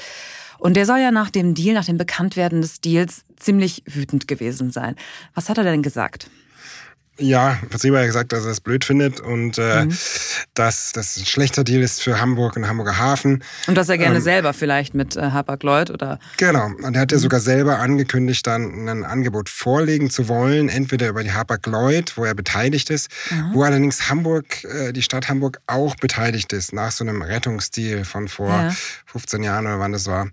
Und 0.58 0.76
der 0.76 0.86
soll 0.86 1.00
ja 1.00 1.12
nach 1.12 1.30
dem 1.30 1.54
Deal, 1.54 1.74
nach 1.74 1.86
dem 1.86 1.98
Bekanntwerden 1.98 2.62
des 2.62 2.82
Deals 2.82 3.24
ziemlich 3.38 3.84
wütend 3.86 4.28
gewesen 4.28 4.72
sein. 4.72 4.96
Was 5.34 5.50
hat 5.50 5.58
er 5.58 5.64
denn 5.64 5.82
gesagt? 5.82 6.30
Ja, 7.20 7.60
Verzeber 7.70 8.00
hat 8.00 8.06
gesagt, 8.06 8.32
dass 8.32 8.46
er 8.46 8.52
es 8.52 8.62
blöd 8.62 8.86
findet 8.86 9.20
und 9.20 9.58
äh, 9.58 9.86
mhm. 9.86 9.98
dass 10.54 10.92
das 10.94 11.18
ein 11.18 11.26
schlechter 11.26 11.64
Deal 11.64 11.82
ist 11.82 12.02
für 12.02 12.20
Hamburg 12.20 12.56
und 12.56 12.68
Hamburger 12.68 12.98
Hafen. 12.98 13.44
Und 13.68 13.76
dass 13.76 13.90
er 13.90 13.98
gerne 13.98 14.18
ähm, 14.18 14.22
selber 14.22 14.54
vielleicht 14.54 14.94
mit 14.94 15.16
äh, 15.16 15.32
Hapag-Lloyd 15.32 15.92
oder... 15.92 16.20
Genau, 16.38 16.68
und 16.68 16.96
er 16.96 17.02
hat 17.02 17.12
ja 17.12 17.18
mhm. 17.18 17.22
sogar 17.22 17.40
selber 17.40 17.80
angekündigt, 17.80 18.48
dann 18.48 18.88
ein 18.88 19.04
Angebot 19.04 19.50
vorlegen 19.50 20.10
zu 20.10 20.28
wollen, 20.28 20.70
entweder 20.70 21.10
über 21.10 21.24
die 21.24 21.34
Hapag-Lloyd, 21.34 22.18
wo 22.18 22.24
er 22.24 22.34
beteiligt 22.34 22.90
ist, 22.90 23.10
mhm. 23.30 23.54
wo 23.54 23.64
allerdings 23.64 24.10
Hamburg, 24.10 24.64
äh, 24.64 24.94
die 24.94 25.02
Stadt 25.02 25.28
Hamburg 25.30 25.60
auch 25.68 25.96
beteiligt 25.96 26.54
ist, 26.54 26.74
nach 26.74 26.92
so 26.92 27.04
einem 27.04 27.22
Rettungsdeal 27.22 28.06
von 28.06 28.28
vor 28.28 28.50
ja. 28.50 28.76
15 29.08 29.44
Jahren 29.44 29.66
oder 29.66 29.80
wann 29.80 29.92
das 29.92 30.08
war. 30.08 30.30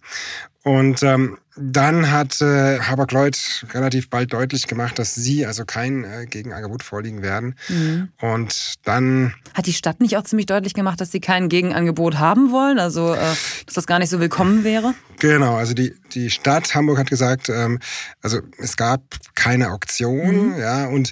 Und 0.62 1.02
ähm, 1.02 1.38
dann 1.56 2.10
hat 2.10 2.40
äh, 2.40 2.80
Haber-Lloyd 2.80 3.66
relativ 3.72 4.10
bald 4.10 4.32
deutlich 4.32 4.66
gemacht, 4.66 4.98
dass 4.98 5.14
sie 5.14 5.46
also 5.46 5.64
kein 5.64 6.04
äh, 6.04 6.26
Gegenangebot 6.26 6.82
vorliegen 6.82 7.22
werden. 7.22 7.54
Mhm. 7.68 8.08
Und 8.20 8.75
dann 8.84 9.34
hat 9.54 9.66
die 9.66 9.72
Stadt 9.72 10.00
nicht 10.00 10.16
auch 10.16 10.25
ziemlich 10.25 10.46
deutlich 10.46 10.75
gemacht, 10.75 11.00
dass 11.00 11.10
sie 11.10 11.20
kein 11.20 11.48
Gegenangebot 11.48 12.18
haben 12.18 12.52
wollen, 12.52 12.78
also 12.78 13.14
äh, 13.14 13.34
dass 13.66 13.75
das 13.75 13.86
gar 13.86 13.98
nicht 13.98 14.10
so 14.10 14.20
willkommen 14.20 14.64
wäre. 14.64 14.94
Genau, 15.18 15.56
also 15.56 15.72
die 15.72 15.94
die 16.12 16.30
Stadt 16.30 16.75
Hamburg 16.75 16.98
hat 16.98 17.10
gesagt, 17.10 17.48
ähm, 17.48 17.78
also 18.22 18.40
es 18.58 18.76
gab 18.76 19.02
keine 19.34 19.70
Auktion, 19.70 20.54
mhm. 20.54 20.58
ja, 20.58 20.86
und 20.86 21.10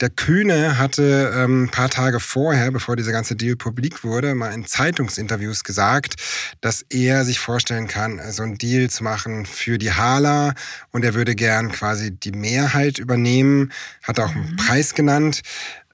der 0.00 0.10
Kühne 0.10 0.78
hatte 0.78 1.32
ähm, 1.34 1.64
ein 1.64 1.70
paar 1.70 1.90
Tage 1.90 2.20
vorher, 2.20 2.70
bevor 2.70 2.96
dieser 2.96 3.12
ganze 3.12 3.36
Deal 3.36 3.56
publik 3.56 4.02
wurde, 4.02 4.34
mal 4.34 4.52
in 4.52 4.64
Zeitungsinterviews 4.64 5.62
gesagt, 5.62 6.14
dass 6.60 6.84
er 6.88 7.24
sich 7.24 7.38
vorstellen 7.38 7.86
kann, 7.86 8.20
so 8.30 8.42
einen 8.42 8.56
Deal 8.56 8.88
zu 8.88 9.04
machen 9.04 9.44
für 9.44 9.78
die 9.80 9.92
Hala 9.92 10.54
und 10.92 11.04
er 11.04 11.14
würde 11.14 11.34
gern 11.34 11.72
quasi 11.72 12.12
die 12.12 12.32
Mehrheit 12.32 12.98
übernehmen, 12.98 13.72
hat 14.02 14.20
auch 14.20 14.30
einen 14.30 14.52
mhm. 14.52 14.56
Preis 14.56 14.94
genannt. 14.94 15.42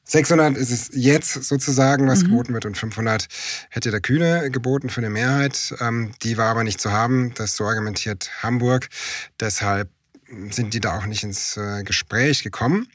600 0.04 0.56
ist 0.56 0.70
es 0.70 0.90
jetzt 0.92 1.32
sozusagen, 1.44 2.06
was 2.06 2.22
mhm. 2.22 2.28
geboten 2.28 2.54
wird, 2.54 2.64
und 2.64 2.76
500 2.76 3.26
hätte 3.70 3.90
der 3.90 4.00
Kühne 4.00 4.50
geboten 4.50 4.88
für 4.88 5.00
eine 5.00 5.10
Mehrheit. 5.10 5.74
Ähm, 5.80 6.12
die 6.22 6.36
war 6.36 6.50
aber 6.50 6.62
nicht 6.62 6.80
zu 6.80 6.92
haben. 6.92 7.32
Das 7.34 7.56
so 7.56 7.64
argumentiert 7.64 8.30
Hamburg. 8.42 8.88
Deshalb 9.40 9.90
sind 10.50 10.74
die 10.74 10.80
da 10.80 10.96
auch 10.96 11.06
nicht 11.06 11.24
ins 11.24 11.56
äh, 11.56 11.82
Gespräch 11.82 12.44
gekommen. 12.44 12.88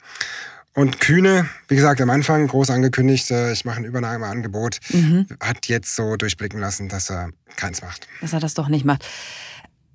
Und 0.74 1.00
Kühne, 1.00 1.48
wie 1.68 1.76
gesagt, 1.76 2.00
am 2.00 2.08
Anfang 2.08 2.46
groß 2.46 2.70
angekündigt, 2.70 3.30
äh, 3.30 3.52
ich 3.52 3.66
mache 3.66 3.76
ein 3.76 3.84
Übernahmeangebot, 3.84 4.78
mhm. 4.88 5.26
hat 5.40 5.68
jetzt 5.68 5.94
so 5.94 6.16
durchblicken 6.16 6.60
lassen, 6.60 6.88
dass 6.88 7.10
er 7.10 7.30
keins 7.56 7.82
macht. 7.82 8.08
Dass 8.22 8.32
er 8.32 8.40
das 8.40 8.54
doch 8.54 8.68
nicht 8.68 8.86
macht. 8.86 9.06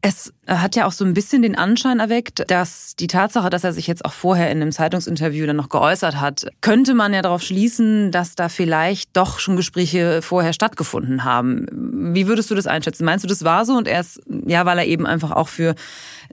Es 0.07 0.31
hat 0.47 0.77
ja 0.77 0.85
auch 0.85 0.93
so 0.93 1.03
ein 1.03 1.13
bisschen 1.13 1.41
den 1.41 1.57
Anschein 1.57 1.99
erweckt, 1.99 2.49
dass 2.49 2.95
die 2.95 3.07
Tatsache, 3.07 3.49
dass 3.49 3.65
er 3.65 3.73
sich 3.73 3.87
jetzt 3.87 4.05
auch 4.05 4.13
vorher 4.13 4.49
in 4.49 4.61
einem 4.61 4.71
Zeitungsinterview 4.71 5.45
dann 5.45 5.57
noch 5.57 5.67
geäußert 5.67 6.21
hat, 6.21 6.47
könnte 6.61 6.93
man 6.93 7.13
ja 7.13 7.21
darauf 7.21 7.41
schließen, 7.41 8.13
dass 8.13 8.35
da 8.35 8.47
vielleicht 8.47 9.09
doch 9.17 9.39
schon 9.39 9.57
Gespräche 9.57 10.21
vorher 10.21 10.53
stattgefunden 10.53 11.25
haben. 11.25 11.67
Wie 12.15 12.25
würdest 12.25 12.49
du 12.49 12.55
das 12.55 12.67
einschätzen? 12.67 13.03
Meinst 13.03 13.25
du, 13.25 13.27
das 13.27 13.43
war 13.43 13.65
so 13.65 13.73
und 13.73 13.85
er 13.85 13.99
ist, 13.99 14.21
ja, 14.45 14.65
weil 14.65 14.77
er 14.77 14.85
eben 14.85 15.05
einfach 15.05 15.31
auch 15.31 15.49
für 15.49 15.75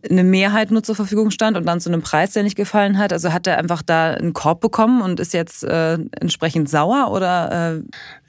eine 0.09 0.25
Mehrheit 0.25 0.71
nur 0.71 0.83
zur 0.83 0.95
Verfügung 0.95 1.31
stand 1.31 1.57
und 1.57 1.67
dann 1.67 1.81
zu 1.81 1.89
einem 1.89 2.03
Preis, 2.03 2.33
der 2.33 2.43
nicht 2.43 2.57
gefallen 2.57 2.99
hat? 2.99 3.13
Also 3.13 3.33
hat 3.33 3.47
er 3.47 3.59
einfach 3.59 3.83
da 3.83 4.13
einen 4.13 4.33
Korb 4.33 4.61
bekommen 4.61 5.03
und 5.03 5.21
ist 5.21 5.33
jetzt 5.33 5.65
äh, 5.65 5.99
entsprechend 6.21 6.69
sauer 6.69 7.11
oder? 7.11 7.77
Äh 7.77 7.83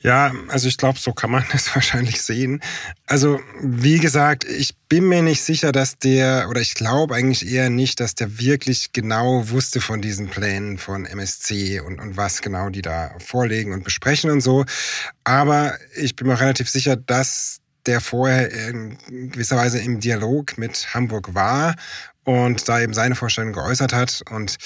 ja, 0.06 0.32
also 0.50 0.68
ich 0.68 0.78
glaube, 0.78 1.00
so 1.00 1.14
kann 1.14 1.32
man 1.32 1.44
das 1.52 1.74
wahrscheinlich 1.74 2.22
sehen. 2.22 2.62
Also 3.08 3.40
wie 3.62 3.98
gesagt, 3.98 4.44
ich 4.44 4.76
bin 4.88 5.08
mir 5.08 5.24
nicht 5.24 5.42
sicher, 5.42 5.72
dass 5.72 5.98
der, 5.98 6.48
oder 6.50 6.62
ich 6.62 6.76
glaube 6.76 7.16
eigentlich 7.16 7.52
eher 7.52 7.70
nicht, 7.70 8.00
dass 8.00 8.14
der 8.14 8.40
wirklich 8.40 8.94
genau 8.94 9.50
wusste 9.50 9.82
von 9.82 10.02
diesen 10.02 10.28
Plänen 10.28 10.78
von 10.78 11.06
MSC 11.06 11.80
und, 11.80 12.00
und 12.00 12.18
was 12.18 12.42
genau 12.42 12.70
die 12.70 12.84
da 12.84 13.16
vorlegen 13.20 13.74
und 13.74 13.84
besprechen 13.84 14.30
und 14.30 14.42
so. 14.42 14.66
Aber 15.24 15.74
ich 15.96 16.16
bin 16.16 16.28
mir 16.28 16.40
relativ 16.40 16.70
sicher, 16.70 16.96
dass 16.96 17.62
der 17.86 18.02
vorher 18.02 18.52
in 18.70 18.98
gewisser 19.32 19.58
Weise 19.58 19.80
im 19.80 20.00
Dialog 20.00 20.58
mit 20.58 20.94
Hamburg 20.94 21.34
war 21.34 21.76
und 22.26 22.68
da 22.68 22.82
eben 22.82 22.94
seine 22.94 23.16
Vorstellung 23.16 23.54
geäußert 23.54 23.94
hat 23.94 24.24
und 24.32 24.58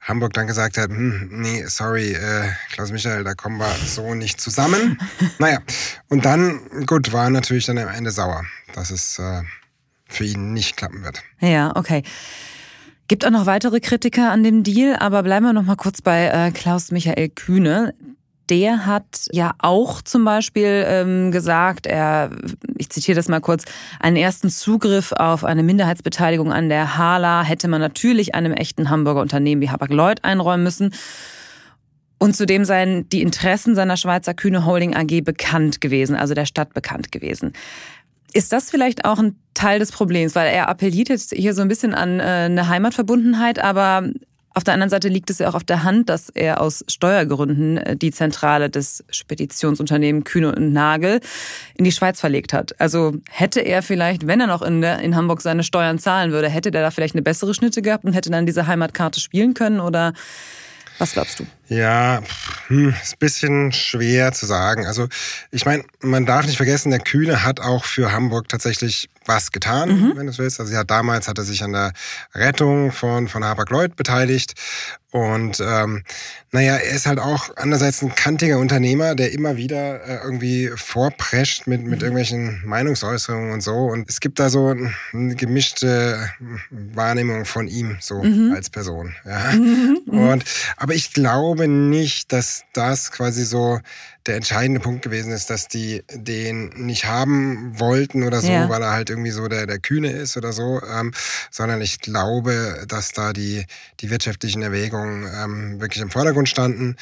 Hamburg 0.00 0.34
dann 0.34 0.46
gesagt 0.46 0.76
hat, 0.76 0.90
hm, 0.90 1.28
nee, 1.32 1.64
sorry, 1.66 2.12
äh, 2.12 2.48
Klaus 2.72 2.92
Michael, 2.92 3.24
da 3.24 3.34
kommen 3.34 3.58
wir 3.58 3.74
so 3.84 4.14
nicht 4.14 4.40
zusammen. 4.40 5.00
naja, 5.38 5.58
und 6.08 6.24
dann, 6.24 6.60
gut, 6.86 7.12
war 7.12 7.30
natürlich 7.30 7.66
dann 7.66 7.78
am 7.78 7.88
Ende 7.88 8.10
sauer, 8.10 8.44
dass 8.74 8.90
es 8.90 9.18
äh, 9.18 9.42
für 10.08 10.24
ihn 10.24 10.52
nicht 10.52 10.76
klappen 10.76 11.02
wird. 11.02 11.22
Ja, 11.40 11.74
okay. 11.74 12.02
Gibt 13.08 13.24
auch 13.24 13.30
noch 13.30 13.46
weitere 13.46 13.80
Kritiker 13.80 14.30
an 14.32 14.42
dem 14.42 14.62
Deal, 14.62 14.96
aber 14.96 15.22
bleiben 15.22 15.46
wir 15.46 15.52
noch 15.52 15.62
mal 15.62 15.76
kurz 15.76 16.02
bei 16.02 16.26
äh, 16.26 16.50
Klaus 16.50 16.90
Michael 16.90 17.28
Kühne 17.28 17.94
der 18.48 18.86
hat 18.86 19.26
ja 19.32 19.54
auch 19.58 20.02
zum 20.02 20.24
Beispiel 20.24 20.84
ähm, 20.86 21.32
gesagt, 21.32 21.86
er, 21.86 22.30
ich 22.76 22.90
zitiere 22.90 23.16
das 23.16 23.28
mal 23.28 23.40
kurz, 23.40 23.64
einen 24.00 24.16
ersten 24.16 24.50
Zugriff 24.50 25.12
auf 25.12 25.44
eine 25.44 25.62
Minderheitsbeteiligung 25.62 26.52
an 26.52 26.68
der 26.68 26.96
Hala 26.96 27.42
hätte 27.42 27.68
man 27.68 27.80
natürlich 27.80 28.34
einem 28.34 28.52
echten 28.52 28.90
Hamburger 28.90 29.20
Unternehmen 29.20 29.60
wie 29.60 29.70
Hapag-Lloyd 29.70 30.24
einräumen 30.24 30.64
müssen. 30.64 30.94
Und 32.18 32.34
zudem 32.34 32.64
seien 32.64 33.08
die 33.10 33.20
Interessen 33.20 33.74
seiner 33.74 33.96
Schweizer 33.96 34.32
Kühne 34.32 34.64
Holding 34.64 34.96
AG 34.96 35.22
bekannt 35.22 35.80
gewesen, 35.80 36.16
also 36.16 36.34
der 36.34 36.46
Stadt 36.46 36.72
bekannt 36.72 37.12
gewesen. 37.12 37.52
Ist 38.32 38.52
das 38.52 38.70
vielleicht 38.70 39.04
auch 39.04 39.18
ein 39.18 39.36
Teil 39.54 39.78
des 39.78 39.92
Problems? 39.92 40.34
Weil 40.34 40.52
er 40.52 40.68
appelliert 40.68 41.08
jetzt 41.08 41.32
hier 41.34 41.54
so 41.54 41.62
ein 41.62 41.68
bisschen 41.68 41.94
an 41.94 42.20
äh, 42.20 42.22
eine 42.22 42.68
Heimatverbundenheit, 42.68 43.58
aber 43.58 44.08
auf 44.56 44.64
der 44.64 44.72
anderen 44.72 44.88
Seite 44.88 45.08
liegt 45.08 45.28
es 45.28 45.38
ja 45.38 45.50
auch 45.50 45.54
auf 45.54 45.64
der 45.64 45.82
Hand, 45.82 46.08
dass 46.08 46.30
er 46.30 46.62
aus 46.62 46.82
Steuergründen 46.88 47.76
äh, 47.76 47.94
die 47.94 48.10
Zentrale 48.10 48.70
des 48.70 49.04
Speditionsunternehmens 49.10 50.24
Kühne 50.24 50.54
und 50.54 50.72
Nagel 50.72 51.20
in 51.74 51.84
die 51.84 51.92
Schweiz 51.92 52.20
verlegt 52.20 52.54
hat. 52.54 52.80
Also 52.80 53.16
hätte 53.28 53.60
er 53.60 53.82
vielleicht, 53.82 54.26
wenn 54.26 54.40
er 54.40 54.46
noch 54.46 54.62
in, 54.62 54.82
in 54.82 55.14
Hamburg 55.14 55.42
seine 55.42 55.62
Steuern 55.62 55.98
zahlen 55.98 56.32
würde, 56.32 56.48
hätte 56.48 56.70
der 56.70 56.80
da 56.80 56.90
vielleicht 56.90 57.14
eine 57.14 57.22
bessere 57.22 57.52
Schnitte 57.52 57.82
gehabt 57.82 58.04
und 58.04 58.14
hätte 58.14 58.30
dann 58.30 58.46
diese 58.46 58.66
Heimatkarte 58.66 59.20
spielen 59.20 59.52
können 59.52 59.78
oder 59.78 60.14
was 60.98 61.12
glaubst 61.12 61.38
du? 61.38 61.46
Ja, 61.68 62.22
hm, 62.68 62.94
ist 63.02 63.14
ein 63.14 63.18
bisschen 63.18 63.72
schwer 63.72 64.32
zu 64.32 64.46
sagen. 64.46 64.86
Also 64.86 65.08
ich 65.50 65.64
meine, 65.66 65.84
man 66.00 66.26
darf 66.26 66.46
nicht 66.46 66.56
vergessen, 66.56 66.90
der 66.90 67.00
Kühne 67.00 67.42
hat 67.42 67.60
auch 67.60 67.84
für 67.84 68.12
Hamburg 68.12 68.48
tatsächlich 68.48 69.08
was 69.24 69.50
getan, 69.50 69.88
mhm. 69.88 70.12
wenn 70.16 70.26
du 70.26 70.32
es 70.32 70.38
willst. 70.38 70.60
Also 70.60 70.72
ja, 70.72 70.84
damals 70.84 71.28
hat 71.28 71.38
er 71.38 71.44
sich 71.44 71.64
an 71.64 71.72
der 71.72 71.92
Rettung 72.34 72.92
von, 72.92 73.28
von 73.28 73.44
Hapag-Lloyd 73.44 73.96
beteiligt. 73.96 74.54
Und 75.16 75.60
ähm, 75.60 76.02
naja, 76.52 76.74
er 76.74 76.94
ist 76.94 77.06
halt 77.06 77.18
auch 77.18 77.48
andererseits 77.56 78.02
ein 78.02 78.14
kantiger 78.14 78.58
Unternehmer, 78.58 79.14
der 79.14 79.32
immer 79.32 79.56
wieder 79.56 80.04
äh, 80.04 80.18
irgendwie 80.22 80.70
vorprescht 80.76 81.66
mit, 81.66 81.80
mit 81.82 82.00
mhm. 82.00 82.04
irgendwelchen 82.04 82.60
Meinungsäußerungen 82.66 83.50
und 83.50 83.62
so. 83.62 83.72
Und 83.72 84.10
es 84.10 84.20
gibt 84.20 84.38
da 84.38 84.50
so 84.50 84.74
eine 85.14 85.34
gemischte 85.34 86.28
Wahrnehmung 86.70 87.46
von 87.46 87.66
ihm 87.66 87.96
so 88.00 88.22
mhm. 88.22 88.52
als 88.54 88.68
Person. 88.68 89.14
Ja. 89.24 89.52
Mhm. 89.52 90.02
Und 90.06 90.44
aber 90.76 90.92
ich 90.92 91.14
glaube 91.14 91.55
nicht, 91.66 92.32
dass 92.32 92.64
das 92.72 93.10
quasi 93.10 93.44
so 93.44 93.80
der 94.26 94.36
entscheidende 94.36 94.80
Punkt 94.80 95.02
gewesen 95.02 95.32
ist, 95.32 95.50
dass 95.50 95.68
die 95.68 96.02
den 96.12 96.68
nicht 96.70 97.06
haben 97.06 97.78
wollten 97.78 98.24
oder 98.24 98.40
so, 98.40 98.50
ja. 98.50 98.68
weil 98.68 98.82
er 98.82 98.92
halt 98.92 99.10
irgendwie 99.10 99.30
so 99.30 99.48
der, 99.48 99.66
der 99.66 99.78
Kühne 99.78 100.10
ist 100.10 100.36
oder 100.36 100.52
so, 100.52 100.80
ähm, 100.82 101.12
sondern 101.50 101.80
ich 101.80 102.00
glaube, 102.00 102.84
dass 102.88 103.12
da 103.12 103.32
die, 103.32 103.64
die 104.00 104.10
wirtschaftlichen 104.10 104.62
Erwägungen 104.62 105.30
ähm, 105.34 105.80
wirklich 105.80 106.02
im 106.02 106.10
Vordergrund 106.10 106.48
standen. 106.48 106.96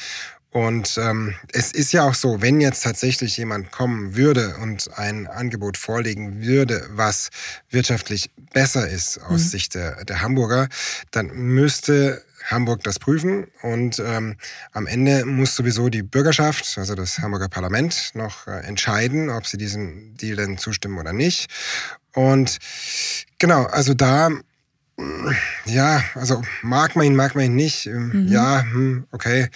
Und 0.55 0.97
ähm, 0.97 1.35
es 1.51 1.73
ist 1.73 1.91
ja 1.91 2.07
auch 2.07 2.13
so, 2.13 2.41
wenn 2.41 2.61
jetzt 2.61 2.81
tatsächlich 2.81 3.35
jemand 3.35 3.73
kommen 3.73 4.15
würde 4.15 4.55
und 4.61 4.89
ein 4.97 5.27
Angebot 5.27 5.75
vorlegen 5.75 6.45
würde, 6.45 6.87
was 6.91 7.29
wirtschaftlich 7.71 8.31
besser 8.53 8.87
ist 8.87 9.17
aus 9.17 9.41
mhm. 9.41 9.47
Sicht 9.49 9.75
der, 9.75 10.05
der 10.05 10.21
Hamburger, 10.21 10.69
dann 11.11 11.27
müsste 11.33 12.23
Hamburg 12.45 12.83
das 12.83 12.99
prüfen 12.99 13.47
und 13.61 13.99
ähm, 13.99 14.37
am 14.71 14.87
Ende 14.87 15.25
muss 15.25 15.55
sowieso 15.55 15.89
die 15.89 16.03
Bürgerschaft, 16.03 16.77
also 16.77 16.95
das 16.95 17.19
Hamburger 17.19 17.49
Parlament, 17.49 18.11
noch 18.13 18.47
äh, 18.47 18.59
entscheiden, 18.61 19.29
ob 19.29 19.45
sie 19.45 19.57
diesem 19.57 20.15
Deal 20.15 20.35
denn 20.35 20.57
zustimmen 20.57 20.97
oder 20.97 21.13
nicht. 21.13 21.47
Und 22.13 22.57
genau, 23.37 23.63
also 23.63 23.93
da 23.93 24.29
ja, 25.65 26.01
also 26.13 26.41
mag 26.61 26.95
man 26.95 27.05
ihn, 27.05 27.15
mag 27.15 27.35
man 27.35 27.45
ihn 27.45 27.55
nicht. 27.55 27.85
Ähm, 27.85 28.11
mhm. 28.13 28.27
Ja, 28.27 28.61
hm, 28.61 29.05
okay. 29.11 29.49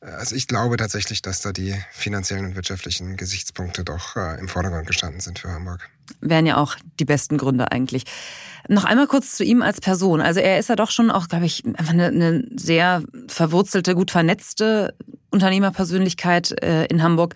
Also 0.00 0.34
ich 0.34 0.46
glaube 0.46 0.76
tatsächlich, 0.76 1.22
dass 1.22 1.40
da 1.40 1.52
die 1.52 1.74
finanziellen 1.90 2.44
und 2.44 2.56
wirtschaftlichen 2.56 3.16
Gesichtspunkte 3.16 3.84
doch 3.84 4.16
äh, 4.16 4.38
im 4.38 4.48
Vordergrund 4.48 4.86
gestanden 4.86 5.20
sind 5.20 5.38
für 5.38 5.50
Hamburg. 5.50 5.88
Wären 6.20 6.44
ja 6.44 6.58
auch 6.58 6.76
die 7.00 7.06
besten 7.06 7.38
Gründe 7.38 7.72
eigentlich. 7.72 8.04
Noch 8.68 8.84
einmal 8.84 9.06
kurz 9.06 9.36
zu 9.36 9.44
ihm 9.44 9.62
als 9.62 9.80
Person. 9.80 10.20
Also 10.20 10.40
er 10.40 10.58
ist 10.58 10.68
ja 10.68 10.76
doch 10.76 10.90
schon 10.90 11.10
auch, 11.10 11.28
glaube 11.28 11.46
ich, 11.46 11.64
einfach 11.64 11.92
eine, 11.92 12.06
eine 12.06 12.44
sehr 12.54 13.02
verwurzelte, 13.28 13.94
gut 13.94 14.10
vernetzte 14.10 14.94
Unternehmerpersönlichkeit 15.30 16.62
äh, 16.62 16.84
in 16.86 17.02
Hamburg. 17.02 17.34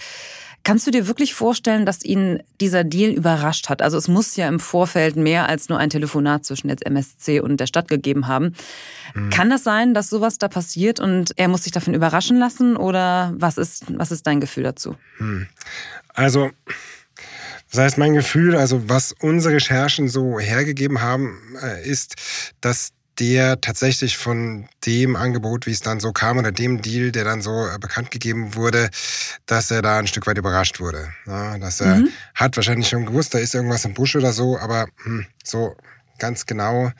Kannst 0.69 0.87
du 0.87 0.91
dir 0.91 1.07
wirklich 1.07 1.33
vorstellen, 1.33 1.87
dass 1.87 2.05
ihn 2.05 2.43
dieser 2.61 2.85
Deal 2.85 3.11
überrascht 3.11 3.71
hat? 3.71 3.81
Also 3.81 3.97
es 3.97 4.07
muss 4.07 4.37
ja 4.37 4.47
im 4.49 4.61
Vorfeld 4.61 5.17
mehr 5.17 5.49
als 5.49 5.71
nur 5.71 5.79
ein 5.79 5.89
Telefonat 5.89 6.45
zwischen 6.45 6.69
jetzt 6.69 6.85
MSC 6.85 7.41
und 7.41 7.59
der 7.59 7.67
Stadt 7.67 7.89
gegeben 7.89 8.27
haben. 8.27 8.55
Mhm. 9.15 9.31
Kann 9.31 9.49
das 9.49 9.65
sein, 9.65 9.95
dass 9.95 10.11
sowas 10.11 10.37
da 10.37 10.47
passiert 10.47 11.01
und 11.01 11.33
er 11.37 11.49
muss 11.49 11.63
sich 11.63 11.73
davon 11.73 11.95
überraschen 11.95 12.39
lassen 12.39 12.77
oder 12.77 13.33
was 13.39 13.57
ist, 13.57 13.87
was 13.97 14.11
ist 14.11 14.27
dein 14.27 14.41
Gefühl 14.41 14.65
dazu? 14.65 14.95
Mhm. 15.19 15.47
Also 16.13 16.51
das 17.71 17.81
heißt, 17.81 17.97
mein 17.97 18.13
Gefühl, 18.13 18.55
also 18.55 18.91
was 18.91 19.13
unsere 19.13 19.55
Recherchen 19.55 20.11
so 20.11 20.39
hergegeben 20.39 21.01
haben, 21.01 21.39
äh, 21.63 21.89
ist, 21.89 22.17
dass 22.61 22.93
der 23.19 23.61
tatsächlich 23.61 24.17
von 24.17 24.69
dem 24.87 25.17
Angebot, 25.17 25.67
wie 25.67 25.73
es 25.73 25.81
dann 25.81 26.01
so 26.01 26.13
kam, 26.13 26.39
oder 26.39 26.53
dem 26.53 26.83
Deal, 26.83 27.11
der 27.11 27.25
dann 27.25 27.43
so 27.43 27.67
äh, 27.67 27.79
bekannt 27.79 28.11
gegeben 28.11 28.55
wurde, 28.55 28.91
dass 29.47 29.71
er 29.71 29.83
da 29.83 29.99
ein 29.99 30.07
Stück 30.07 30.27
weit 30.27 30.39
überrascht 30.39 30.81
wurde. 30.81 31.09
Ja, 31.27 31.59
dass 31.59 31.81
er 31.81 31.97
mhm. 31.97 32.09
hat 32.35 32.57
wahrscheinlich 32.57 32.89
schon 32.89 33.07
gewusst, 33.07 33.35
da 33.35 33.39
ist 33.39 33.55
irgendwas 33.55 33.85
im 33.85 33.95
Busch 33.95 34.15
oder 34.15 34.33
so, 34.33 34.59
aber 34.59 34.87
hm, 35.03 35.27
so 35.45 35.77
ganz 36.19 36.47
genau, 36.47 36.93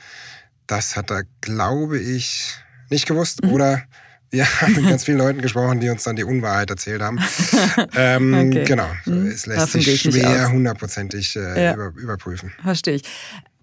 das 0.67 0.95
hat 0.95 1.11
er, 1.11 1.23
glaube 1.41 1.99
ich, 1.99 2.55
nicht 2.89 3.07
gewusst. 3.07 3.43
Mhm. 3.43 3.51
Oder 3.51 3.83
wir 4.31 4.45
haben 4.45 4.75
mit 4.75 4.87
ganz 4.87 5.05
vielen 5.05 5.17
Leuten 5.17 5.41
gesprochen, 5.41 5.79
die 5.79 5.89
uns 5.89 6.03
dann 6.03 6.15
die 6.15 6.23
Unwahrheit 6.23 6.69
erzählt 6.69 7.01
haben. 7.01 7.19
ähm, 7.95 8.33
okay. 8.33 8.65
Genau, 8.65 8.87
mhm. 9.05 9.27
es 9.27 9.45
lässt 9.45 9.61
Davon 9.61 9.81
sich 9.81 10.01
schwer 10.01 10.51
hundertprozentig 10.51 11.35
äh, 11.35 11.63
ja. 11.63 11.73
über, 11.73 11.93
überprüfen. 11.99 12.53
Verstehe 12.61 12.95
ich. 12.95 13.03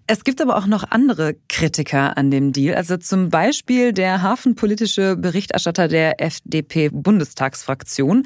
Es 0.09 0.23
gibt 0.23 0.39
aber 0.39 0.55
auch 0.55 0.67
noch 0.67 0.85
andere 0.89 1.35
Kritiker 1.49 2.17
an 2.17 2.31
dem 2.31 2.53
Deal. 2.53 2.75
Also 2.75 2.95
zum 2.95 3.29
Beispiel 3.29 3.91
der 3.91 4.21
hafenpolitische 4.21 5.17
Berichterstatter 5.17 5.89
der 5.89 6.21
FDP-Bundestagsfraktion. 6.21 8.25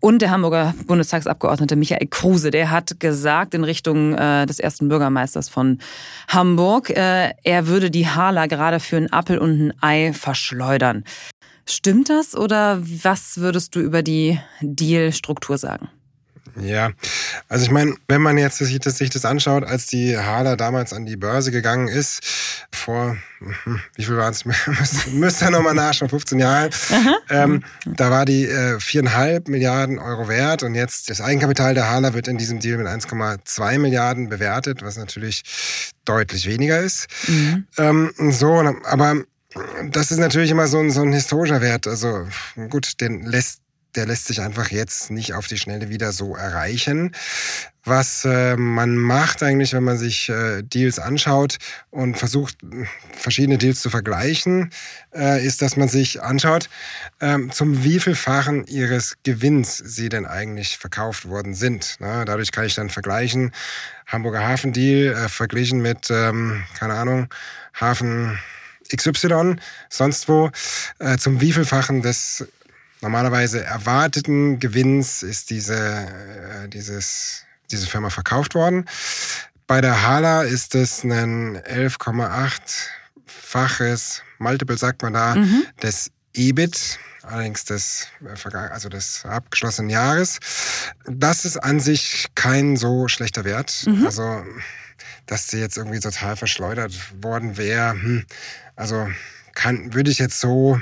Und 0.00 0.20
der 0.20 0.30
Hamburger 0.30 0.74
Bundestagsabgeordnete 0.86 1.76
Michael 1.76 2.08
Kruse, 2.08 2.50
der 2.50 2.70
hat 2.70 3.00
gesagt 3.00 3.54
in 3.54 3.64
Richtung 3.64 4.12
äh, 4.14 4.44
des 4.44 4.60
ersten 4.60 4.88
Bürgermeisters 4.88 5.48
von 5.48 5.78
Hamburg, 6.28 6.90
äh, 6.90 7.32
er 7.42 7.66
würde 7.66 7.90
die 7.90 8.06
Hala 8.06 8.44
gerade 8.46 8.78
für 8.78 8.98
einen 8.98 9.10
Appel 9.10 9.38
und 9.38 9.70
ein 9.70 9.72
Ei 9.80 10.12
verschleudern. 10.12 11.04
Stimmt 11.66 12.10
das 12.10 12.36
oder 12.36 12.80
was 12.82 13.38
würdest 13.38 13.74
du 13.74 13.80
über 13.80 14.02
die 14.02 14.38
Deal-Struktur 14.60 15.56
sagen? 15.58 15.88
Ja, 16.60 16.90
also 17.48 17.64
ich 17.64 17.70
meine, 17.70 17.94
wenn 18.08 18.22
man 18.22 18.38
jetzt 18.38 18.58
sich 18.58 18.78
das, 18.78 18.98
sich 18.98 19.10
das 19.10 19.24
anschaut, 19.24 19.64
als 19.64 19.86
die 19.86 20.16
Hala 20.16 20.56
damals 20.56 20.92
an 20.92 21.06
die 21.06 21.16
Börse 21.16 21.50
gegangen 21.50 21.88
ist, 21.88 22.20
vor, 22.72 23.16
hm, 23.38 23.80
wie 23.94 24.04
viel 24.04 24.16
waren 24.16 24.32
es, 24.32 24.44
müsste 25.12 25.44
ihr 25.46 25.50
nochmal 25.50 25.74
nachschauen, 25.74 26.08
15 26.08 26.38
Jahren, 26.38 26.70
ähm, 27.30 27.64
da 27.86 28.10
war 28.10 28.24
die 28.24 28.46
äh, 28.46 28.78
viereinhalb 28.80 29.48
äh, 29.48 29.50
Milliarden 29.50 29.98
Euro 29.98 30.28
wert 30.28 30.62
und 30.62 30.74
jetzt 30.74 31.10
das 31.10 31.20
Eigenkapital 31.20 31.74
der 31.74 31.90
Hala 31.90 32.14
wird 32.14 32.28
in 32.28 32.38
diesem 32.38 32.60
Deal 32.60 32.78
mit 32.78 32.86
1,2 32.86 33.78
Milliarden 33.78 34.28
bewertet, 34.28 34.82
was 34.82 34.96
natürlich 34.96 35.42
deutlich 36.04 36.46
weniger 36.46 36.80
ist. 36.80 37.06
Mhm. 37.26 37.66
Ähm, 37.76 38.12
so, 38.30 38.54
aber 38.84 39.22
das 39.90 40.10
ist 40.10 40.18
natürlich 40.18 40.50
immer 40.50 40.66
so 40.66 40.78
ein, 40.78 40.90
so 40.90 41.02
ein 41.02 41.12
historischer 41.12 41.60
Wert. 41.60 41.86
Also 41.86 42.26
gut, 42.68 43.00
den 43.00 43.22
lässt 43.22 43.60
der 43.94 44.06
lässt 44.06 44.26
sich 44.26 44.40
einfach 44.40 44.70
jetzt 44.70 45.10
nicht 45.10 45.34
auf 45.34 45.46
die 45.46 45.58
Schnelle 45.58 45.88
wieder 45.88 46.12
so 46.12 46.36
erreichen. 46.36 47.14
Was 47.84 48.24
äh, 48.26 48.54
man 48.56 48.96
macht 48.96 49.42
eigentlich, 49.42 49.72
wenn 49.72 49.84
man 49.84 49.96
sich 49.96 50.28
äh, 50.28 50.62
Deals 50.62 50.98
anschaut 50.98 51.56
und 51.90 52.18
versucht, 52.18 52.58
verschiedene 53.16 53.56
Deals 53.56 53.80
zu 53.80 53.88
vergleichen, 53.88 54.70
äh, 55.14 55.44
ist, 55.44 55.62
dass 55.62 55.76
man 55.76 55.88
sich 55.88 56.22
anschaut, 56.22 56.68
ähm, 57.20 57.50
zum 57.50 57.84
wievielfachen 57.84 58.66
ihres 58.66 59.16
Gewinns 59.22 59.78
sie 59.78 60.10
denn 60.10 60.26
eigentlich 60.26 60.76
verkauft 60.76 61.28
worden 61.28 61.54
sind. 61.54 61.96
Na, 61.98 62.26
dadurch 62.26 62.52
kann 62.52 62.66
ich 62.66 62.74
dann 62.74 62.90
vergleichen, 62.90 63.52
Hamburger 64.06 64.46
Hafendeal 64.46 65.14
äh, 65.14 65.28
verglichen 65.28 65.80
mit, 65.80 66.10
ähm, 66.10 66.64
keine 66.78 66.94
Ahnung, 66.94 67.28
Hafen 67.80 68.38
XY, 68.94 69.56
sonst 69.88 70.28
wo, 70.28 70.50
äh, 70.98 71.16
zum 71.16 71.40
wievielfachen 71.40 72.02
des 72.02 72.46
normalerweise 73.00 73.64
erwarteten 73.64 74.58
Gewinns 74.58 75.22
ist 75.22 75.48
diese, 75.50 75.76
äh, 75.76 76.68
dieses, 76.68 77.44
diese 77.70 77.86
Firma 77.86 78.10
verkauft 78.10 78.54
worden. 78.54 78.84
Bei 79.66 79.80
der 79.80 80.02
Hala 80.02 80.42
ist 80.42 80.74
es 80.74 81.04
ein 81.04 81.56
11,8-faches 81.58 84.22
Multiple, 84.38 84.76
sagt 84.78 85.02
man 85.02 85.12
da, 85.12 85.34
mhm. 85.34 85.64
des 85.82 86.10
EBIT, 86.34 86.98
allerdings 87.22 87.64
des, 87.64 88.08
äh, 88.22 88.56
also 88.56 88.88
des 88.88 89.26
abgeschlossenen 89.26 89.90
Jahres. 89.90 90.38
Das 91.06 91.44
ist 91.44 91.58
an 91.58 91.80
sich 91.80 92.28
kein 92.34 92.76
so 92.76 93.08
schlechter 93.08 93.44
Wert. 93.44 93.84
Mhm. 93.86 94.06
Also, 94.06 94.44
dass 95.26 95.48
sie 95.48 95.58
jetzt 95.58 95.76
irgendwie 95.76 96.00
total 96.00 96.36
verschleudert 96.36 96.94
worden 97.22 97.58
wäre, 97.58 97.92
hm, 97.92 98.24
also 98.76 99.08
kann, 99.54 99.92
würde 99.92 100.10
ich 100.10 100.18
jetzt 100.18 100.40
so 100.40 100.80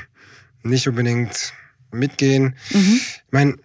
nicht 0.62 0.88
unbedingt 0.88 1.52
mitgehen. 1.92 2.56
Mhm. 2.70 3.00
Ich 3.00 3.22
meine, 3.30 3.56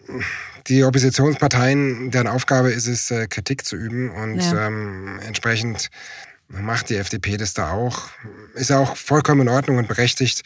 die 0.68 0.84
Oppositionsparteien, 0.84 2.12
deren 2.12 2.28
Aufgabe 2.28 2.72
ist 2.72 2.88
es, 2.88 3.12
äh, 3.12 3.28
Kritik 3.28 3.66
zu 3.66 3.76
üben 3.76 4.12
und 4.12 4.40
ja. 4.40 4.68
ähm, 4.68 5.20
entsprechend 5.26 5.90
macht 6.48 6.90
die 6.90 6.98
FDP 6.98 7.38
das 7.38 7.54
da 7.54 7.72
auch. 7.72 8.10
Ist 8.56 8.70
ja 8.70 8.80
auch 8.80 8.96
vollkommen 8.96 9.42
in 9.42 9.50
Ordnung 9.50 9.78
und 9.78 9.88
berechtigt, 9.88 10.44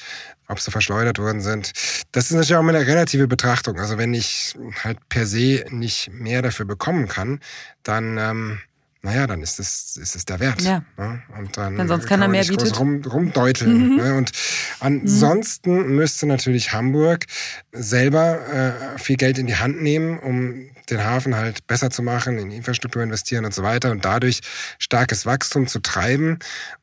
ob 0.48 0.60
sie 0.60 0.72
verschleudert 0.72 1.18
worden 1.20 1.42
sind. 1.42 1.72
Das 2.12 2.26
ist 2.26 2.32
natürlich 2.32 2.56
auch 2.56 2.68
eine 2.68 2.86
relative 2.86 3.28
Betrachtung. 3.28 3.80
Also 3.80 3.98
wenn 3.98 4.14
ich 4.14 4.56
halt 4.84 5.00
per 5.10 5.26
se 5.26 5.66
nicht 5.70 6.12
mehr 6.12 6.42
dafür 6.42 6.66
bekommen 6.66 7.08
kann, 7.08 7.40
dann 7.84 8.18
ähm, 8.18 8.60
naja, 9.06 9.28
dann 9.28 9.41
ist 9.44 9.60
es, 9.60 9.98
ist 9.98 10.15
es 10.15 10.26
der 10.26 10.39
Wert. 10.39 10.62
Ja. 10.63 10.84
Ne? 10.98 11.22
Und 11.38 11.56
dann 11.58 11.78
Denn 11.78 11.88
sonst 11.88 12.08
kann, 12.08 12.24
er 12.24 12.28
mehr 12.28 12.44
bietet. 12.44 12.78
Rum, 12.80 13.04
rumdeuteln. 13.06 13.91
Mhm. 13.91 13.96
Ne? 13.98 14.15
Und 14.15 14.32
ansonsten 14.80 15.89
mhm. 15.89 15.96
müsste 15.96 16.26
natürlich 16.26 16.74
Hamburg 16.74 17.26
selber 17.72 18.39
äh, 18.48 18.98
viel 18.98 19.15
Geld 19.15 19.38
in 19.38 19.46
die 19.46 19.58
Hand 19.58 19.80
nehmen, 19.80 20.18
um 20.18 20.72
den 20.89 21.04
Hafen 21.04 21.36
halt 21.36 21.68
besser 21.68 21.91
zu 21.91 22.02
machen, 22.02 22.39
in 22.39 22.50
Infrastruktur 22.50 23.04
investieren 23.04 23.46
und 23.46 23.54
so 23.54 23.62
weiter 23.62 23.91
und 23.91 24.04
dadurch 24.06 24.41
starkes 24.80 25.28
Wachstum 25.28 25.68
zu 25.68 25.80
treiben, 25.80 26.39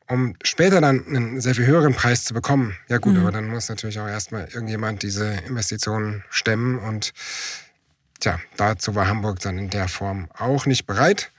um 0.07 0.35
später 0.43 0.79
dann 0.79 1.05
einen 1.05 1.41
sehr 1.41 1.55
viel 1.55 1.65
höheren 1.65 1.93
Preis 1.93 2.23
zu 2.23 2.33
bekommen. 2.33 2.77
Ja 2.87 2.99
gut, 2.99 3.15
mhm. 3.15 3.19
aber 3.19 3.31
dann 3.33 3.49
muss 3.49 3.67
natürlich 3.67 3.99
auch 3.99 4.07
erstmal 4.07 4.45
irgendjemand 4.45 5.03
diese 5.03 5.29
Investitionen 5.45 6.23
stemmen 6.29 6.79
und 6.79 7.11
tja, 8.21 8.39
dazu 8.55 8.95
war 8.95 9.07
Hamburg 9.07 9.39
dann 9.41 9.57
in 9.57 9.69
der 9.69 9.89
Form 9.89 10.29
auch 10.37 10.65
nicht 10.65 10.85
bereit. 10.85 11.32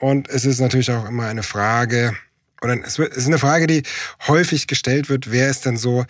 Und 0.00 0.28
es 0.28 0.44
ist 0.44 0.60
natürlich 0.60 0.90
auch 0.90 1.06
immer 1.06 1.26
eine 1.26 1.42
Frage, 1.42 2.16
oder 2.62 2.76
es 2.84 2.98
ist 2.98 3.26
eine 3.26 3.38
Frage, 3.38 3.66
die 3.66 3.82
häufig 4.26 4.66
gestellt 4.66 5.08
wird, 5.08 5.30
wer 5.30 5.48
ist 5.48 5.64
denn 5.64 5.76
so 5.76 6.04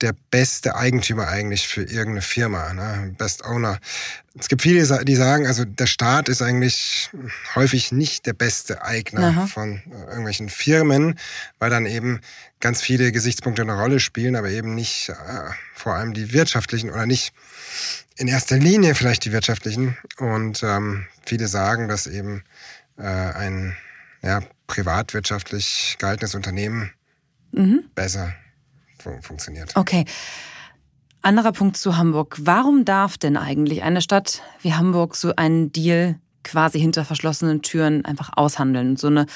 der 0.00 0.14
beste 0.30 0.76
Eigentümer 0.76 1.28
eigentlich 1.28 1.68
für 1.68 1.82
irgendeine 1.82 2.22
Firma, 2.22 2.72
ne? 2.74 3.14
Best 3.16 3.44
Owner. 3.44 3.78
Es 4.38 4.48
gibt 4.48 4.60
viele, 4.60 5.04
die 5.04 5.16
sagen, 5.16 5.46
also 5.46 5.64
der 5.64 5.86
Staat 5.86 6.28
ist 6.28 6.42
eigentlich 6.42 7.10
häufig 7.54 7.92
nicht 7.92 8.26
der 8.26 8.34
beste 8.34 8.82
Eigner 8.82 9.28
Aha. 9.28 9.46
von 9.46 9.82
äh, 9.90 10.08
irgendwelchen 10.08 10.50
Firmen, 10.50 11.18
weil 11.58 11.70
dann 11.70 11.86
eben 11.86 12.20
ganz 12.60 12.82
viele 12.82 13.10
Gesichtspunkte 13.10 13.62
eine 13.62 13.78
Rolle 13.78 14.00
spielen, 14.00 14.36
aber 14.36 14.50
eben 14.50 14.74
nicht 14.74 15.08
äh, 15.08 15.14
vor 15.74 15.94
allem 15.94 16.12
die 16.12 16.32
wirtschaftlichen 16.34 16.90
oder 16.90 17.06
nicht 17.06 17.32
in 18.18 18.28
erster 18.28 18.58
Linie 18.58 18.94
vielleicht 18.94 19.24
die 19.24 19.32
wirtschaftlichen. 19.32 19.96
Und 20.18 20.62
ähm, 20.62 21.06
viele 21.24 21.48
sagen, 21.48 21.88
dass 21.88 22.06
eben 22.06 22.44
äh, 22.98 23.02
ein 23.02 23.76
ja, 24.22 24.40
privatwirtschaftlich 24.66 25.96
gehaltenes 25.98 26.34
Unternehmen 26.34 26.90
mhm. 27.52 27.84
besser 27.94 28.32
fun 28.98 29.22
funktioniert. 29.22 29.76
Okay. 29.76 30.04
Anderer 31.22 31.52
Punkt 31.52 31.76
zu 31.76 31.96
Hamburg. 31.96 32.36
Warum 32.40 32.84
darf 32.84 33.18
denn 33.18 33.36
eigentlich 33.36 33.82
eine 33.82 34.00
Stadt 34.00 34.42
wie 34.62 34.74
Hamburg 34.74 35.16
so 35.16 35.34
einen 35.34 35.72
Deal 35.72 36.20
quasi 36.44 36.78
hinter 36.78 37.04
verschlossenen 37.04 37.62
Türen 37.62 38.04
einfach 38.04 38.30
aushandeln? 38.36 38.96
So 38.96 39.08
eine 39.08 39.26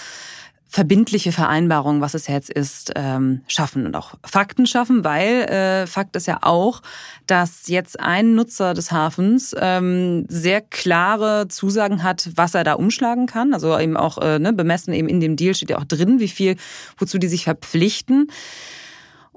verbindliche 0.70 1.32
Vereinbarung, 1.32 2.00
was 2.00 2.14
es 2.14 2.28
jetzt 2.28 2.48
ist, 2.48 2.92
ähm, 2.94 3.42
schaffen 3.48 3.86
und 3.86 3.96
auch 3.96 4.14
Fakten 4.24 4.66
schaffen, 4.66 5.02
weil 5.02 5.42
äh, 5.42 5.86
Fakt 5.88 6.14
ist 6.14 6.28
ja 6.28 6.38
auch, 6.42 6.80
dass 7.26 7.66
jetzt 7.66 7.98
ein 7.98 8.36
Nutzer 8.36 8.72
des 8.72 8.92
Hafens 8.92 9.54
ähm, 9.58 10.26
sehr 10.28 10.60
klare 10.60 11.48
Zusagen 11.48 12.04
hat, 12.04 12.30
was 12.36 12.54
er 12.54 12.62
da 12.62 12.74
umschlagen 12.74 13.26
kann. 13.26 13.52
Also 13.52 13.76
eben 13.76 13.96
auch 13.96 14.18
äh, 14.18 14.38
ne, 14.38 14.52
bemessen 14.52 14.94
eben 14.94 15.08
in 15.08 15.20
dem 15.20 15.34
Deal 15.34 15.54
steht 15.54 15.70
ja 15.70 15.78
auch 15.78 15.84
drin, 15.84 16.20
wie 16.20 16.28
viel, 16.28 16.54
wozu 16.98 17.18
die 17.18 17.28
sich 17.28 17.44
verpflichten. 17.44 18.30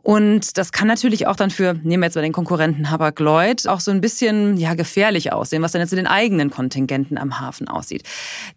Und 0.04 0.58
das 0.58 0.74
kann 0.74 0.90
natürlich 0.90 1.28
auch 1.28 1.38
dann 1.38 1.50
für, 1.50 1.76
nehmen 1.76 2.04
wir 2.04 2.08
jetzt 2.08 2.16
mal 2.16 2.22
den 2.22 2.34
Konkurrenten 2.34 2.92
Hapag-Lloyd, 2.92 3.70
auch 3.70 3.80
so 3.80 3.90
ein 3.90 4.02
bisschen 4.02 4.58
ja, 4.58 4.74
gefährlich 4.74 5.32
aussehen, 5.32 5.62
was 5.62 5.72
dann 5.72 5.80
jetzt 5.80 5.92
mit 5.92 5.98
den 5.98 6.08
eigenen 6.08 6.52
Kontingenten 6.52 7.18
am 7.18 7.40
Hafen 7.40 7.70
aussieht. 7.70 8.04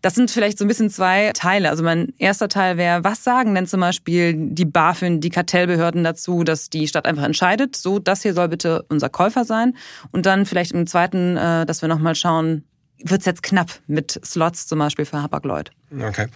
Das 0.02 0.16
sind 0.16 0.28
vielleicht 0.28 0.58
so 0.58 0.64
ein 0.64 0.68
bisschen 0.68 0.90
zwei 0.90 1.30
Teile. 1.34 1.70
Also 1.70 1.84
mein 1.84 2.12
erster 2.18 2.48
Teil 2.48 2.78
wäre, 2.78 3.04
was 3.04 3.22
sagen 3.22 3.54
denn 3.54 3.68
zum 3.68 3.78
Beispiel 3.78 4.34
die 4.36 4.64
BaFin, 4.64 5.20
die 5.20 5.30
Kartellbehörden 5.30 6.02
dazu, 6.02 6.42
dass 6.42 6.68
die 6.68 6.88
Stadt 6.88 7.06
einfach 7.06 7.22
entscheidet, 7.22 7.76
so, 7.76 8.00
das 8.00 8.22
hier 8.22 8.34
soll 8.34 8.48
bitte 8.48 8.84
unser 8.88 9.08
Käufer 9.08 9.44
sein. 9.44 9.76
Und 10.10 10.26
dann 10.26 10.46
vielleicht 10.46 10.72
im 10.72 10.88
zweiten, 10.88 11.36
äh, 11.36 11.64
dass 11.64 11.80
wir 11.80 11.88
nochmal 11.88 12.16
schauen, 12.16 12.64
wird 13.02 13.20
es 13.20 13.26
jetzt 13.26 13.42
knapp 13.42 13.70
mit 13.86 14.20
Slots 14.24 14.66
zum 14.66 14.78
Beispiel 14.78 15.04
für 15.04 15.22
Hapag-Lloyd? 15.22 15.70
Okay. 16.00 16.26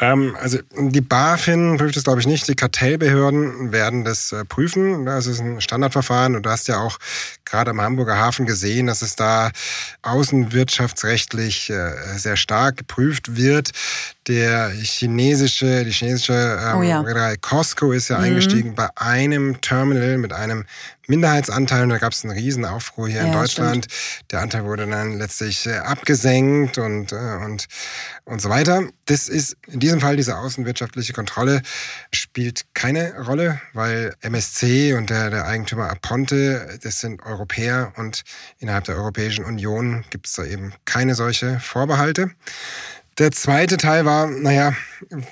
Ähm, 0.00 0.36
also 0.40 0.58
die 0.78 1.00
BaFin 1.00 1.76
prüft 1.76 1.96
es, 1.96 2.04
glaube 2.04 2.20
ich, 2.20 2.26
nicht. 2.26 2.48
Die 2.48 2.54
Kartellbehörden 2.54 3.72
werden 3.72 4.04
das 4.04 4.32
äh, 4.32 4.44
prüfen. 4.44 5.04
Das 5.04 5.26
ist 5.26 5.40
ein 5.40 5.60
Standardverfahren. 5.60 6.36
Und 6.36 6.46
du 6.46 6.50
hast 6.50 6.68
ja 6.68 6.80
auch 6.80 6.98
gerade 7.44 7.72
am 7.72 7.80
Hamburger 7.80 8.16
Hafen 8.16 8.46
gesehen, 8.46 8.86
dass 8.86 9.02
es 9.02 9.16
da 9.16 9.50
außenwirtschaftsrechtlich 10.02 11.70
äh, 11.70 11.90
sehr 12.16 12.36
stark 12.36 12.78
geprüft 12.78 13.36
wird. 13.36 13.72
Der 14.26 14.70
chinesische, 14.70 15.84
die 15.84 15.92
chinesische 15.92 16.58
ähm, 16.62 16.78
oh 16.78 16.82
ja. 16.82 17.36
Costco 17.40 17.92
ist 17.92 18.08
ja 18.08 18.18
mhm. 18.18 18.24
eingestiegen 18.24 18.74
bei 18.74 18.88
einem 18.96 19.60
Terminal 19.60 20.18
mit 20.18 20.32
einem 20.32 20.64
Minderheitsanteil 21.08 21.84
und 21.84 21.88
da 21.88 21.98
gab 21.98 22.12
es 22.12 22.22
einen 22.22 22.36
riesen 22.36 22.64
Aufruhr 22.64 23.08
hier 23.08 23.20
ja, 23.20 23.26
in 23.26 23.32
Deutschland. 23.32 23.86
Stimmt. 23.90 24.30
Der 24.30 24.40
Anteil 24.40 24.64
wurde 24.64 24.86
dann 24.86 25.18
letztlich 25.18 25.66
äh, 25.66 25.78
abgesenkt 25.78 26.78
und, 26.78 27.12
und, 27.12 27.66
und 28.24 28.40
so 28.40 28.50
weiter. 28.50 28.86
Das 29.06 29.28
ist 29.28 29.56
in 29.66 29.80
diesem 29.80 30.00
Fall 30.00 30.16
diese 30.16 30.36
außenwirtschaftliche 30.36 31.14
Kontrolle 31.14 31.62
spielt 32.12 32.66
keine 32.74 33.24
Rolle, 33.24 33.60
weil 33.72 34.14
MSC 34.20 34.92
und 34.92 35.08
der, 35.08 35.30
der 35.30 35.46
Eigentümer 35.46 35.90
Aponte, 35.90 36.78
das 36.82 37.00
sind 37.00 37.22
Europäer 37.22 37.92
und 37.96 38.22
innerhalb 38.58 38.84
der 38.84 38.96
Europäischen 38.96 39.46
Union 39.46 40.04
gibt 40.10 40.26
es 40.26 40.34
da 40.34 40.44
eben 40.44 40.74
keine 40.84 41.14
solche 41.14 41.58
Vorbehalte. 41.58 42.30
Der 43.18 43.32
zweite 43.32 43.78
Teil 43.78 44.04
war, 44.04 44.28
naja, 44.28 44.74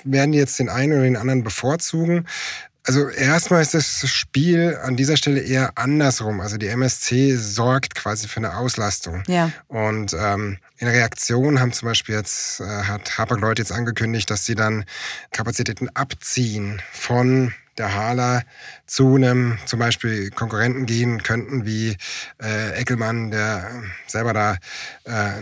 werden 0.03 0.33
die 0.33 0.39
jetzt 0.39 0.59
den 0.59 0.67
einen 0.67 0.91
oder 0.91 1.03
den 1.03 1.15
anderen 1.15 1.43
bevorzugen? 1.43 2.25
Also 2.87 3.09
erstmal 3.09 3.61
ist 3.61 3.73
das 3.73 4.09
Spiel 4.09 4.79
an 4.81 4.95
dieser 4.95 5.17
Stelle 5.17 5.41
eher 5.41 5.77
andersrum. 5.77 6.39
Also 6.39 6.55
die 6.55 6.67
MSC 6.67 7.35
sorgt 7.35 7.95
quasi 7.95 8.29
für 8.29 8.37
eine 8.37 8.55
Auslastung. 8.55 9.23
Ja. 9.27 9.51
Und 9.67 10.15
ähm, 10.17 10.57
in 10.77 10.87
Reaktion 10.87 11.59
haben 11.59 11.73
zum 11.73 11.89
Beispiel 11.89 12.15
jetzt, 12.15 12.61
äh, 12.61 12.63
hat 12.63 13.17
Hapag-Lloyd 13.17 13.59
jetzt 13.59 13.73
angekündigt, 13.73 14.31
dass 14.31 14.45
sie 14.45 14.55
dann 14.55 14.85
Kapazitäten 15.31 15.89
abziehen 15.89 16.81
von 16.93 17.53
der 17.77 17.93
Hala 17.93 18.43
zu 18.85 19.15
einem 19.15 19.57
zum 19.65 19.79
Beispiel 19.79 20.31
Konkurrenten 20.31 20.85
gehen 20.85 21.21
könnten, 21.23 21.65
wie 21.65 21.97
äh, 22.41 22.71
Eckelmann, 22.71 23.31
der 23.31 23.69
selber 24.07 24.31
da 24.31 24.53
äh, 25.03 25.41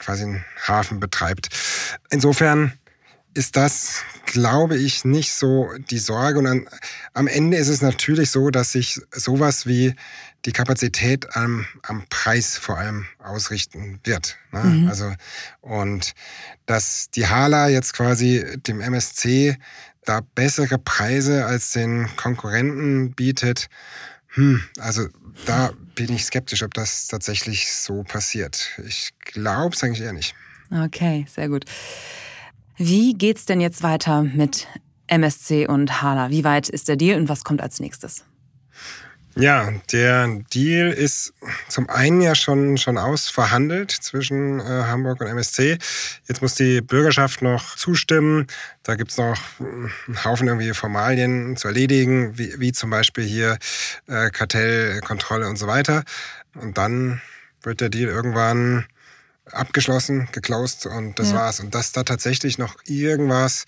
quasi 0.00 0.24
einen 0.24 0.44
Hafen 0.66 0.98
betreibt. 0.98 1.50
Insofern 2.10 2.72
ist 3.34 3.56
das, 3.56 4.02
glaube 4.26 4.76
ich, 4.76 5.04
nicht 5.04 5.32
so 5.32 5.70
die 5.90 5.98
Sorge. 5.98 6.38
Und 6.38 6.46
an, 6.46 6.68
am 7.12 7.26
Ende 7.26 7.56
ist 7.56 7.68
es 7.68 7.82
natürlich 7.82 8.30
so, 8.30 8.50
dass 8.50 8.72
sich 8.72 9.00
sowas 9.12 9.66
wie 9.66 9.94
die 10.44 10.52
Kapazität 10.52 11.36
am, 11.36 11.66
am 11.82 12.04
Preis 12.08 12.56
vor 12.56 12.78
allem 12.78 13.06
ausrichten 13.18 14.00
wird. 14.04 14.36
Ne? 14.52 14.60
Mhm. 14.60 14.88
Also, 14.88 15.12
und 15.60 16.14
dass 16.66 17.10
die 17.10 17.26
Hala 17.26 17.68
jetzt 17.68 17.94
quasi 17.94 18.44
dem 18.66 18.80
MSC 18.80 19.56
da 20.04 20.20
bessere 20.34 20.78
Preise 20.78 21.46
als 21.46 21.72
den 21.72 22.08
Konkurrenten 22.16 23.12
bietet, 23.14 23.68
hm, 24.34 24.62
also 24.78 25.08
da 25.46 25.72
bin 25.94 26.12
ich 26.12 26.24
skeptisch, 26.24 26.62
ob 26.62 26.74
das 26.74 27.06
tatsächlich 27.06 27.72
so 27.72 28.02
passiert. 28.02 28.68
Ich 28.86 29.10
glaube 29.20 29.74
es 29.74 29.82
eigentlich 29.82 30.02
eher 30.02 30.12
nicht. 30.12 30.34
Okay, 30.70 31.26
sehr 31.32 31.48
gut. 31.48 31.64
Wie 32.76 33.14
geht's 33.14 33.46
denn 33.46 33.60
jetzt 33.60 33.82
weiter 33.82 34.22
mit 34.22 34.66
MSC 35.06 35.66
und 35.66 36.02
Hala? 36.02 36.30
Wie 36.30 36.44
weit 36.44 36.68
ist 36.68 36.88
der 36.88 36.96
Deal 36.96 37.20
und 37.20 37.28
was 37.28 37.44
kommt 37.44 37.62
als 37.62 37.78
nächstes? 37.78 38.24
Ja, 39.36 39.72
der 39.90 40.28
Deal 40.52 40.90
ist 40.92 41.34
zum 41.68 41.90
einen 41.90 42.20
ja 42.20 42.36
schon, 42.36 42.78
schon 42.78 42.98
ausverhandelt 42.98 43.90
zwischen 43.90 44.60
äh, 44.60 44.62
Hamburg 44.62 45.20
und 45.20 45.26
MSC. 45.26 45.78
Jetzt 46.28 46.40
muss 46.40 46.54
die 46.54 46.80
Bürgerschaft 46.80 47.42
noch 47.42 47.74
zustimmen. 47.74 48.46
Da 48.84 48.94
gibt's 48.94 49.18
noch 49.18 49.36
einen 49.58 50.24
Haufen 50.24 50.46
irgendwie 50.46 50.72
Formalien 50.72 51.56
zu 51.56 51.66
erledigen, 51.66 52.38
wie, 52.38 52.60
wie 52.60 52.70
zum 52.70 52.90
Beispiel 52.90 53.24
hier 53.24 53.58
äh, 54.06 54.30
Kartellkontrolle 54.30 55.48
und 55.48 55.56
so 55.56 55.66
weiter. 55.66 56.04
Und 56.54 56.78
dann 56.78 57.20
wird 57.62 57.80
der 57.80 57.88
Deal 57.88 58.10
irgendwann 58.10 58.86
abgeschlossen, 59.54 60.28
geclosed 60.32 60.86
und 60.86 61.18
das 61.18 61.30
ja. 61.30 61.36
war's. 61.36 61.60
Und 61.60 61.74
dass 61.74 61.92
da 61.92 62.02
tatsächlich 62.02 62.58
noch 62.58 62.76
irgendwas 62.86 63.64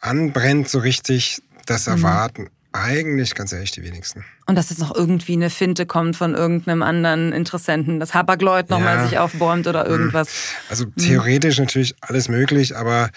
anbrennt, 0.00 0.68
so 0.68 0.78
richtig, 0.78 1.42
das 1.66 1.86
mhm. 1.86 1.92
erwarten 1.92 2.50
eigentlich 2.74 3.36
ganz 3.36 3.52
ehrlich 3.52 3.70
die 3.70 3.84
wenigsten. 3.84 4.24
Und 4.46 4.56
dass 4.56 4.70
jetzt 4.70 4.80
noch 4.80 4.94
irgendwie 4.94 5.34
eine 5.34 5.48
Finte 5.48 5.86
kommt 5.86 6.16
von 6.16 6.34
irgendeinem 6.34 6.82
anderen 6.82 7.32
Interessenten, 7.32 8.00
dass 8.00 8.14
Hapag-Lloyd 8.14 8.68
nochmal 8.68 8.96
ja. 8.96 9.06
sich 9.06 9.18
aufbäumt 9.18 9.66
oder 9.68 9.86
irgendwas. 9.86 10.28
Also 10.68 10.86
mhm. 10.86 10.96
theoretisch 10.96 11.58
mhm. 11.58 11.64
natürlich 11.64 11.94
alles 12.00 12.28
möglich, 12.28 12.76
aber 12.76 13.10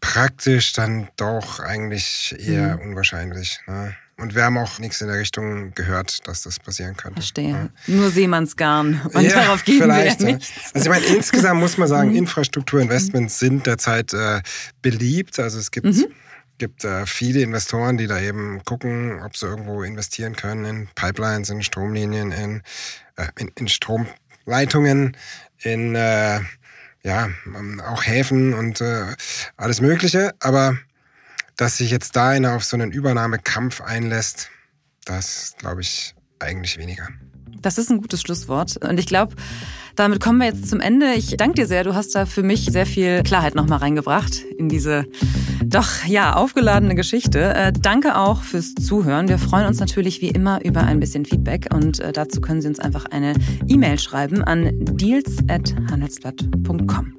praktisch 0.00 0.72
dann 0.72 1.08
doch 1.16 1.60
eigentlich 1.60 2.34
eher 2.38 2.76
mhm. 2.76 2.90
unwahrscheinlich. 2.90 3.60
Ne? 3.68 3.94
Und 4.20 4.34
wir 4.34 4.44
haben 4.44 4.58
auch 4.58 4.78
nichts 4.78 5.00
in 5.00 5.08
der 5.08 5.18
Richtung 5.18 5.72
gehört, 5.74 6.26
dass 6.28 6.42
das 6.42 6.58
passieren 6.58 6.96
könnte. 6.96 7.20
Verstehe. 7.20 7.50
Ja. 7.50 7.68
Nur 7.86 8.10
Seemannsgarn. 8.10 9.00
Und 9.14 9.22
ja, 9.22 9.30
darauf 9.30 9.64
geben 9.64 9.82
vielleicht, 9.82 10.20
wir 10.20 10.34
nichts. 10.34 10.74
Also 10.74 10.84
ich 10.84 10.90
meine, 10.90 11.16
insgesamt 11.16 11.60
muss 11.60 11.78
man 11.78 11.88
sagen, 11.88 12.10
mhm. 12.10 12.16
Infrastrukturinvestments 12.16 13.38
sind 13.38 13.66
derzeit 13.66 14.12
äh, 14.12 14.42
beliebt. 14.82 15.38
Also 15.38 15.58
es 15.58 15.70
gibt, 15.70 15.86
mhm. 15.86 16.06
gibt 16.58 16.84
äh, 16.84 17.06
viele 17.06 17.40
Investoren, 17.40 17.96
die 17.96 18.06
da 18.06 18.20
eben 18.20 18.62
gucken, 18.64 19.22
ob 19.22 19.36
sie 19.36 19.46
irgendwo 19.46 19.82
investieren 19.82 20.36
können 20.36 20.64
in 20.64 20.88
Pipelines, 20.94 21.48
in 21.48 21.62
Stromlinien, 21.62 22.30
in, 22.30 22.62
äh, 23.16 23.28
in, 23.38 23.50
in 23.56 23.68
Stromleitungen, 23.68 25.16
in 25.62 25.94
äh, 25.94 26.40
ja, 27.02 27.30
auch 27.88 28.04
Häfen 28.04 28.52
und 28.52 28.82
äh, 28.82 29.06
alles 29.56 29.80
Mögliche. 29.80 30.34
Aber 30.40 30.76
dass 31.60 31.76
sich 31.76 31.90
jetzt 31.90 32.16
da 32.16 32.30
einer 32.30 32.56
auf 32.56 32.64
so 32.64 32.74
einen 32.74 32.90
Übernahmekampf 32.90 33.82
einlässt, 33.82 34.48
das 35.04 35.54
glaube 35.58 35.82
ich 35.82 36.14
eigentlich 36.38 36.78
weniger. 36.78 37.06
Das 37.60 37.76
ist 37.76 37.90
ein 37.90 38.00
gutes 38.00 38.22
Schlusswort. 38.22 38.78
Und 38.78 38.98
ich 38.98 39.04
glaube, 39.04 39.34
damit 39.94 40.20
kommen 40.20 40.38
wir 40.38 40.46
jetzt 40.46 40.70
zum 40.70 40.80
Ende. 40.80 41.12
Ich 41.12 41.36
danke 41.36 41.56
dir 41.56 41.66
sehr. 41.66 41.84
Du 41.84 41.94
hast 41.94 42.14
da 42.14 42.24
für 42.24 42.42
mich 42.42 42.64
sehr 42.64 42.86
viel 42.86 43.22
Klarheit 43.24 43.54
nochmal 43.54 43.80
reingebracht 43.80 44.42
in 44.56 44.70
diese 44.70 45.04
doch 45.62 46.06
ja 46.06 46.36
aufgeladene 46.36 46.94
Geschichte. 46.94 47.52
Äh, 47.54 47.74
danke 47.78 48.16
auch 48.16 48.42
fürs 48.42 48.74
Zuhören. 48.74 49.28
Wir 49.28 49.38
freuen 49.38 49.66
uns 49.66 49.80
natürlich 49.80 50.22
wie 50.22 50.30
immer 50.30 50.64
über 50.64 50.84
ein 50.84 50.98
bisschen 50.98 51.26
Feedback 51.26 51.66
und 51.74 52.00
äh, 52.00 52.12
dazu 52.12 52.40
können 52.40 52.62
Sie 52.62 52.68
uns 52.68 52.80
einfach 52.80 53.04
eine 53.04 53.34
E-Mail 53.68 53.98
schreiben 53.98 54.42
an 54.42 54.70
deals@handelsblatt.com. 54.80 57.12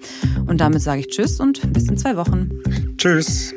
Und 0.47 0.60
damit 0.60 0.82
sage 0.82 1.01
ich 1.01 1.10
Tschüss 1.10 1.39
und 1.39 1.71
bis 1.71 1.88
in 1.88 1.97
zwei 1.97 2.17
Wochen. 2.17 2.49
Tschüss. 2.97 3.54